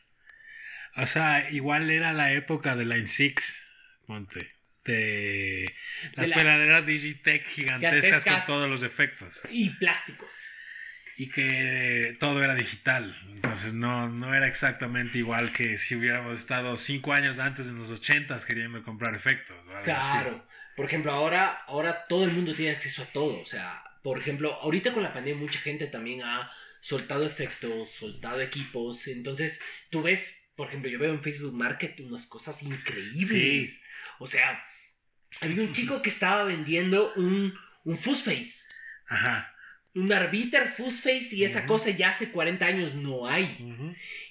[0.96, 3.34] O sea, igual era la época de Line 6.
[4.06, 4.52] Ponte.
[4.86, 5.74] De
[6.16, 9.40] las la- peladeras Digitech gigantescas, con todos los efectos.
[9.50, 10.34] Y plásticos.
[11.16, 13.18] Y que todo era digital.
[13.30, 17.92] Entonces no, no era exactamente igual que si hubiéramos estado cinco años antes en los
[17.92, 19.56] 80s queriendo comprar efectos.
[19.76, 19.84] así.
[19.86, 20.46] Claro.
[20.76, 23.40] Por ejemplo, ahora, ahora todo el mundo tiene acceso a todo.
[23.40, 28.42] O sea, por ejemplo, ahorita con la pandemia mucha gente también ha soltado efectos, soltado
[28.42, 29.08] equipos.
[29.08, 33.76] Entonces, tú ves, por ejemplo, yo veo en Facebook Market unas cosas increíbles.
[33.76, 33.82] Sí.
[34.20, 34.64] O sea,
[35.42, 38.68] había un chico que estaba vendiendo un, un Fuzz.
[39.08, 39.54] Ajá.
[39.96, 43.56] Un Arbiter Fuzz y esa cosa ya hace 40 años no hay.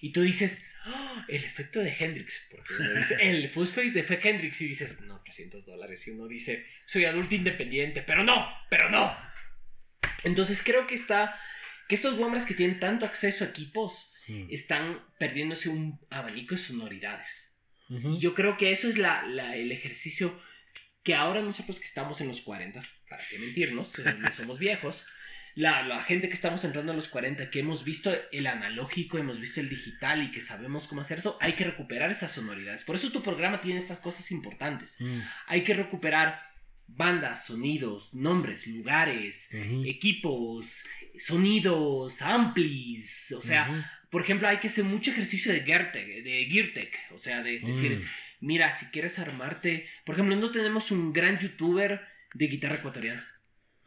[0.01, 2.49] Y tú dices, "Ah, el efecto de Hendrix.
[2.51, 4.61] Porque uno dice, el Fuzz de Fe Hendrix.
[4.61, 6.07] Y dices, no, 300 dólares.
[6.07, 8.03] Y uno dice, soy adulto independiente.
[8.03, 9.17] Pero no, pero no.
[10.25, 11.39] Entonces creo que está.
[11.89, 14.47] Que estos guambras que tienen tanto acceso a equipos Mm.
[14.51, 17.57] están perdiéndose un abanico de sonoridades.
[17.91, 18.15] Ujú.
[18.15, 20.41] Y yo creo que eso es la, la- el ejercicio
[21.03, 25.05] que ahora nosotros que estamos en los 40, para qué mentirnos, eh, no somos viejos,
[25.55, 29.39] la, la gente que estamos entrando a los 40, que hemos visto el analógico, hemos
[29.41, 32.83] visto el digital y que sabemos cómo hacer eso, hay que recuperar esas sonoridades.
[32.85, 34.97] Por eso tu programa tiene estas cosas importantes.
[35.01, 35.21] Mm.
[35.49, 36.41] Hay que recuperar
[36.87, 39.83] bandas, sonidos, nombres, lugares, Ujú.
[39.85, 40.85] equipos,
[41.19, 43.83] sonidos, amplis, o sea, Ujú.
[44.13, 47.99] Por ejemplo, hay que hacer mucho ejercicio de Geartech, de Geartech, o sea, de decir,
[47.99, 48.05] Mm.
[48.47, 52.03] mira, si quieres armarte, por ejemplo, no tenemos un gran youtuber
[52.35, 53.27] de guitarra ecuatoriana,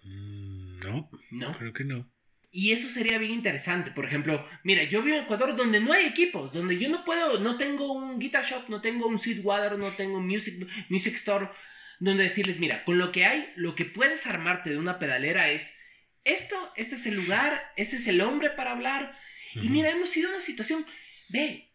[0.04, 1.58] Mm, No, ¿no?
[1.58, 2.10] creo que no.
[2.52, 6.06] Y eso sería bien interesante, por ejemplo, mira, yo vivo en Ecuador donde no hay
[6.06, 9.90] equipos, donde yo no puedo, no tengo un guitar shop, no tengo un Seedwater, no
[9.92, 11.50] tengo un music, music store,
[12.00, 15.78] donde decirles, mira, con lo que hay, lo que puedes armarte de una pedalera es
[16.24, 19.18] esto, este es el lugar, este es el hombre para hablar,
[19.56, 20.86] Y mira, hemos sido una situación,
[21.30, 21.70] ve,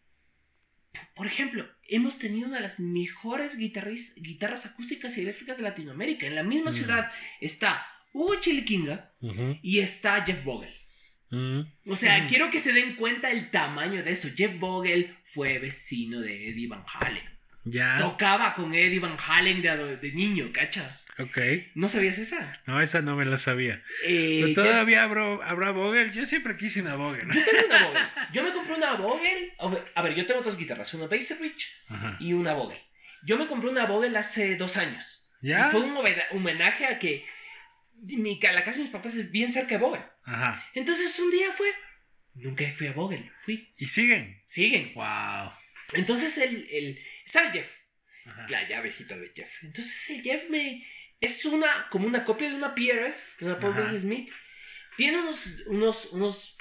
[1.15, 6.25] por ejemplo, hemos tenido una de las mejores guitarris- guitarras acústicas y eléctricas de Latinoamérica.
[6.27, 6.73] En la misma Mm.
[6.73, 9.11] ciudad está Hugo Chiliquinga
[9.61, 10.73] y está Jeff Vogel.
[11.29, 11.61] Mm.
[11.89, 12.27] O sea, Ujú.
[12.27, 14.27] quiero que se den cuenta el tamaño de eso.
[14.35, 17.23] Jeff Vogel fue vecino de Eddie Van Halen.
[17.63, 17.97] Ya.
[17.99, 20.99] Tocaba con Eddie Van Halen de, de niño, ¿cacha?
[21.23, 21.37] Ok.
[21.75, 22.53] ¿No sabías esa?
[22.67, 23.83] No, esa no me la sabía.
[24.05, 26.11] Eh, Pero todavía habrá, habrá Vogel.
[26.11, 27.27] Yo siempre quise una Vogel.
[27.31, 28.01] Yo tengo una Vogel.
[28.33, 29.53] Yo me compré una Vogel.
[29.95, 32.17] A ver, yo tengo dos guitarras, una Bass Rich Ajá.
[32.19, 32.79] y una Vogel.
[33.23, 35.29] Yo me compré una Vogel hace dos años.
[35.41, 35.67] ¿Ya?
[35.67, 37.25] Y fue un homen- homenaje a que
[37.95, 40.01] mi, la casa de mis papás es bien cerca de Vogel.
[40.23, 40.65] Ajá.
[40.73, 41.67] Entonces un día fue.
[42.35, 43.73] Nunca fui a Vogel, fui.
[43.77, 44.41] ¿Y siguen?
[44.47, 44.93] Siguen.
[44.95, 45.51] Wow.
[45.93, 47.69] Entonces el, el estaba el Jeff.
[48.25, 48.45] Ajá.
[48.49, 49.63] Ya, ya viejito el Jeff.
[49.63, 50.85] Entonces el Jeff me.
[51.21, 51.87] Es una.
[51.89, 53.97] como una copia de una PRS, de una Paul Ajá.
[53.99, 54.29] Smith.
[54.97, 55.45] Tiene unos.
[55.67, 56.05] unos.
[56.11, 56.57] unos.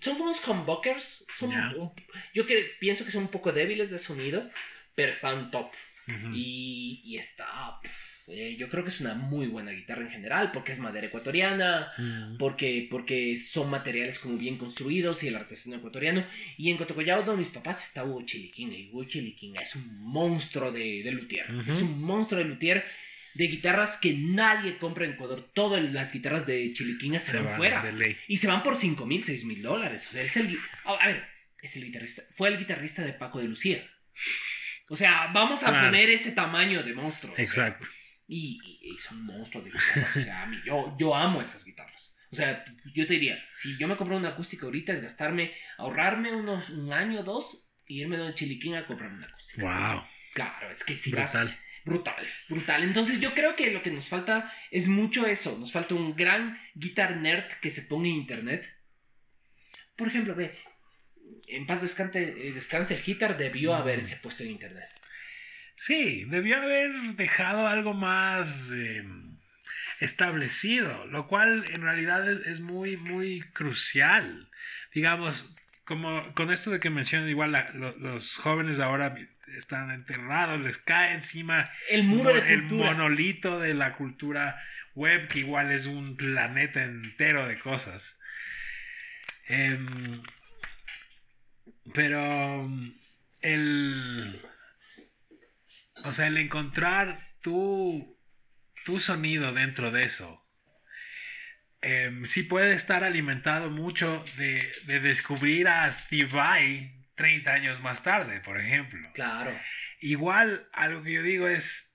[0.00, 1.24] son como unos humbuckers.
[1.38, 1.92] Son un-
[2.34, 4.48] yo que, pienso que son un poco débiles de sonido.
[4.94, 5.70] Pero están top.
[6.08, 6.32] Ujú.
[6.34, 7.78] Y, y está.
[8.26, 10.50] eh, yo creo que es una muy buena guitarra en general.
[10.52, 11.92] Porque es madera ecuatoriana.
[11.98, 12.36] Mm.
[12.38, 16.26] Porque, porque son materiales como bien construidos y el artesano ecuatoriano.
[16.56, 18.74] Y en Cotocollao, donde mis papás, está Hugo Chiliquinga.
[18.74, 21.46] Y Hugo Chiliquinga es un monstruo de, de luthier.
[21.68, 22.84] Es un monstruo de luthier
[23.38, 25.48] de guitarras que nadie compra en Ecuador.
[25.54, 27.84] Todas las guitarras de Chiliquinga se, Se van van fuera.
[28.26, 30.06] Y se van por 5 mil, 6 mil dólares.
[30.08, 30.58] O sea, es el.
[30.84, 31.24] A a ver,
[31.62, 32.22] es el guitarrista.
[32.34, 33.88] Fue el guitarrista de Paco de Lucía.
[34.88, 35.86] O sea, vamos a Claro.
[35.86, 37.32] poner ese tamaño de monstruo.
[37.32, 37.86] o sea, Exacto.
[38.26, 40.16] y, y- y son monstruos de guitarras.
[40.16, 42.16] O sea, a mí, yo, yo amo esas guitarras.
[42.32, 42.64] O sea,
[42.94, 46.92] yo te diría, si yo me compro una acústica ahorita es gastarme, ahorrarme unos un
[46.92, 49.62] año o dos y irme donde Chiliquín a comprarme una acústica.
[49.62, 50.02] Wow.
[50.34, 51.32] Claro, es que si vas-
[51.88, 52.26] Brutal.
[52.48, 52.82] brutal.
[52.82, 55.56] Entonces yo creo que lo que nos falta es mucho eso.
[55.58, 58.68] Nos falta un gran guitar nerd que se ponga en internet.
[59.96, 60.56] Por ejemplo, ve,
[61.48, 63.76] en paz descanse, eh, descanse el guitar debió Mm.
[63.76, 64.88] haberse puesto en internet.
[65.76, 69.04] Sí, debió haber dejado algo más eh,
[70.00, 74.50] establecido, lo cual en realidad es, es muy, muy crucial.
[74.94, 79.14] Digamos, como con esto de que mencionan igual la- lo- los jóvenes ahora
[79.56, 82.92] están enterrados, les cae encima El muro de el cultura.
[82.92, 84.60] monolito de la cultura
[84.94, 88.18] web, que igual es un planeta entero de cosas.
[89.46, 90.22] Em,
[91.94, 92.68] pero
[93.40, 94.42] el.
[96.04, 98.18] O sea, el encontrar tu,
[98.84, 100.44] tu sonido dentro de eso.
[101.80, 108.02] em, sí puede estar alimentado mucho de, de descubrir a Steve Vai 30 años más
[108.02, 109.10] tarde, por ejemplo.
[109.12, 109.54] Claro.
[110.00, 111.94] Igual, algo que yo digo es,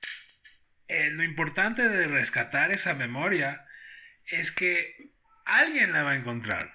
[0.87, 3.65] eh, lo importante de rescatar esa memoria
[4.27, 5.11] es que
[5.45, 6.71] alguien la va a encontrar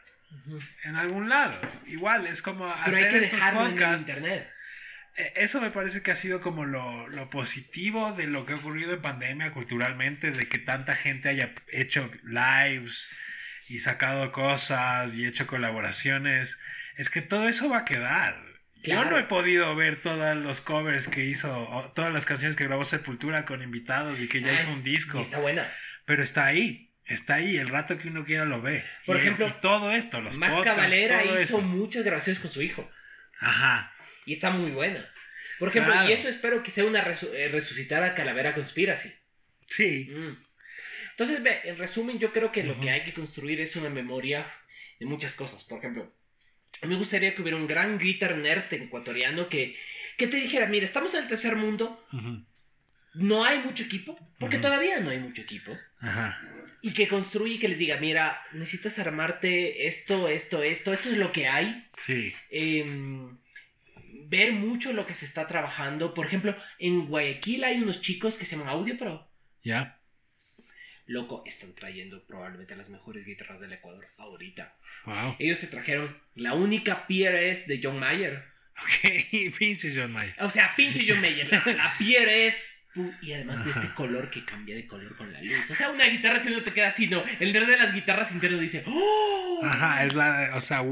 [0.82, 1.60] en algún lado.
[1.86, 4.50] Igual, es como Pero hacer hay que estos en internet.
[5.16, 8.56] Eh, Eso me parece que ha sido como lo, lo positivo de lo que ha
[8.56, 13.10] ocurrido en pandemia culturalmente, de que tanta gente haya hecho lives
[13.68, 16.58] y sacado cosas y hecho colaboraciones.
[16.98, 18.44] Es que todo eso va a quedar.
[18.82, 22.84] Yo no he podido ver todos los covers que hizo, todas las canciones que grabó
[22.84, 25.68] Sepultura con invitados y que ya Ah, hizo un disco, y Está buena.
[26.04, 26.84] pero está ahí.
[27.04, 28.84] Está ahí, el rato que uno quiera lo ve.
[29.06, 31.60] Por Y- ejemplo, y todo esto, los Más podcasts, Cabalera hizo eso.
[31.62, 32.88] muchas grabaciones con su hijo.
[33.40, 33.92] Ajá.
[34.26, 35.16] Y están muy buenas.
[35.58, 36.08] Por ejemplo, Claro.
[36.08, 39.12] y eso espero que sea una resu- eh, resucitar a Calavera Conspiracy.
[39.68, 40.08] Sí.
[40.10, 40.36] Mm.
[41.12, 44.46] Entonces, ve, en resumen, yo creo que lo que hay que construir es una memoria
[45.00, 45.64] de muchas cosas.
[45.64, 46.12] Por ejemplo,
[46.86, 49.76] me gustaría que hubiera un gran guitar nerd ecuatoriano que,
[50.16, 52.04] que te dijera, mira, estamos en el tercer mundo,
[53.14, 55.76] no hay mucho equipo, porque todavía no hay mucho equipo.
[56.00, 56.40] Ajá.
[56.80, 61.16] Y que construya y que les diga, mira, necesitas armarte esto, esto, esto, esto es
[61.16, 61.88] lo que hay.
[62.02, 62.32] Sí.
[62.50, 63.36] Em,
[64.28, 66.14] ver mucho lo que se está trabajando.
[66.14, 69.28] Por ejemplo, en Guayaquil hay unos chicos que se llaman Audio Pro.
[69.64, 69.97] Ya.
[71.08, 74.76] Loco, están trayendo probablemente las mejores guitarras del Ecuador ahorita.
[75.06, 75.36] Wow.
[75.38, 78.44] Ellos se trajeron la única PRS de John Mayer.
[78.80, 80.36] Ok, pinche John Mayer.
[80.40, 82.76] O sea, pinche John Mayer, la, la PRS.
[82.94, 85.70] pu- Y además de este color que cambia de color con la luz.
[85.70, 87.24] O sea, una guitarra que no te queda así, no.
[87.40, 89.60] El nerd de las guitarras interno dice, ¡Oh!
[89.64, 90.82] Ajá, es la, o sea,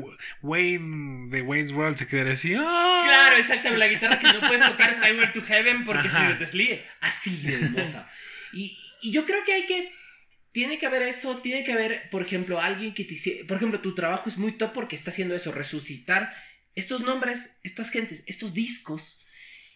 [0.43, 2.55] Wayne de Wayne's World se quedaría así.
[2.59, 3.03] ¡ah!
[3.07, 3.79] Claro, exactamente.
[3.79, 6.33] La guitarra que no puedes tocar Skyward to Heaven porque Ajá.
[6.33, 6.85] se deslíe.
[7.01, 8.11] Así de hermosa.
[8.53, 9.93] Y, y yo creo que hay que.
[10.57, 13.95] Tiene que haber eso, tiene que haber, por ejemplo, alguien que te Por ejemplo, tu
[13.95, 16.35] trabajo es muy top porque está haciendo eso, resucitar
[16.75, 19.23] estos nombres, estas gentes, estos discos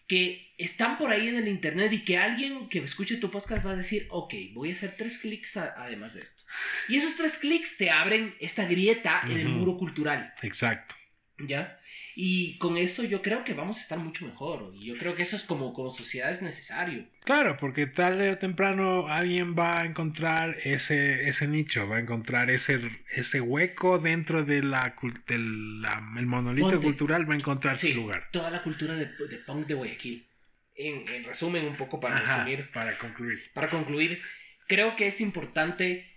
[0.07, 3.73] que están por ahí en el internet y que alguien que escuche tu podcast va
[3.73, 6.41] a decir, ok, voy a hacer tres clics a- además de esto.
[6.89, 10.33] Y esos tres clics te abren esta grieta en el muro cultural.
[10.41, 10.95] Exacto.
[11.37, 11.79] ¿Ya?
[12.15, 14.73] Y con eso yo creo que vamos a estar mucho mejor.
[14.75, 17.05] Y yo creo que eso es como, como sociedad es necesario.
[17.23, 22.49] Claro, porque tarde o temprano alguien va a encontrar ese, ese nicho, va a encontrar
[22.49, 22.81] ese,
[23.15, 24.95] ese hueco dentro de la,
[25.27, 26.83] del la- el monolito Ponte.
[26.83, 28.27] cultural, va a encontrar Sí, su lugar.
[28.31, 30.27] toda la cultura de, de punk de Guayaquil.
[30.75, 33.51] En, en resumen, un poco para Ajá, resumir, para concluir.
[33.53, 34.21] para concluir,
[34.67, 36.07] creo que es importante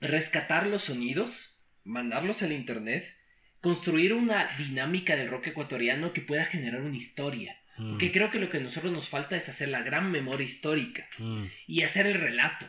[0.00, 3.16] rescatar los sonidos, mandarlos al internet,
[3.64, 7.56] construir una dinámica del rock ecuatoriano que pueda generar una historia.
[7.78, 10.44] Mm, Porque creo que lo que a nosotros nos falta es hacer la gran memoria
[10.44, 12.66] histórica mm, y hacer el relato.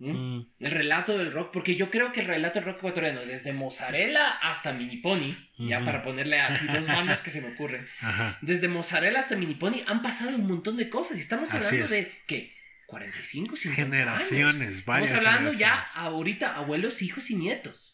[0.00, 0.40] mm.
[0.58, 4.30] El relato del rock, porque yo creo que el relato del rock ecuatoriano, desde Mozzarella
[4.42, 5.86] hasta Mini Pony, ya Ujú.
[5.86, 8.36] para ponerle así dos bandas que se me ocurren, Ajá.
[8.42, 11.90] desde Mozzarella hasta Mini Pony han pasado un montón de cosas y estamos hablando es.
[11.90, 12.52] de, ¿qué?
[12.86, 14.84] 45, 50 Generaciones, años.
[14.84, 17.91] varias Estamos hablando ya ahorita abuelos, hijos y nietos.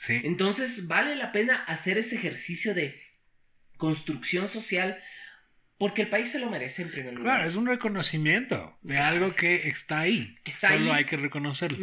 [0.00, 0.18] Sí.
[0.24, 2.98] Entonces vale la pena hacer ese ejercicio de
[3.76, 4.98] construcción social
[5.76, 7.34] porque el país se lo merece en primer lugar.
[7.34, 10.38] Claro, es un reconocimiento de algo que está ahí.
[10.42, 11.00] Que está Solo ahí.
[11.00, 11.76] hay que reconocerlo.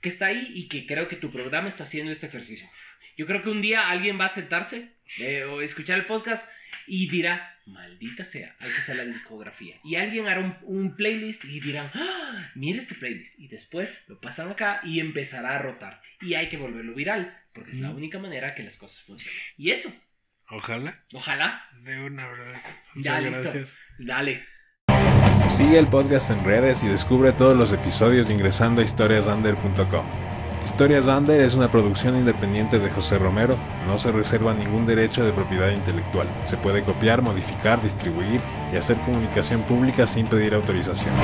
[0.00, 2.68] Que está ahí y que creo que tu programa está haciendo este ejercicio.
[3.16, 6.50] Yo creo que un día alguien va a sentarse eh, o escuchar el podcast
[6.88, 9.76] y dirá, maldita sea, hay que hacer la discografía.
[9.84, 12.50] Y alguien hará un, un playlist y dirán, ¡Ah!
[12.54, 13.38] mira este playlist.
[13.38, 16.00] Y después lo pasan acá y empezará a rotar.
[16.20, 19.34] Y hay que volverlo viral, porque es la única manera que las cosas funcionan.
[19.56, 19.92] Y eso,
[20.50, 21.04] Ojalá.
[21.12, 22.60] ojalá, De una, verdad.
[22.96, 23.42] Ya, listo.
[23.42, 23.76] gracias.
[23.98, 24.44] dale.
[25.50, 30.37] Sigue el podcast en redes y descubre todos los episodios ingresando a historiasander.com.
[30.64, 33.56] Historias Under es una producción independiente de José Romero.
[33.86, 36.26] No se reserva ningún derecho de propiedad intelectual.
[36.44, 38.40] Se puede copiar, modificar, distribuir
[38.72, 41.14] y hacer comunicación pública sin pedir autorización.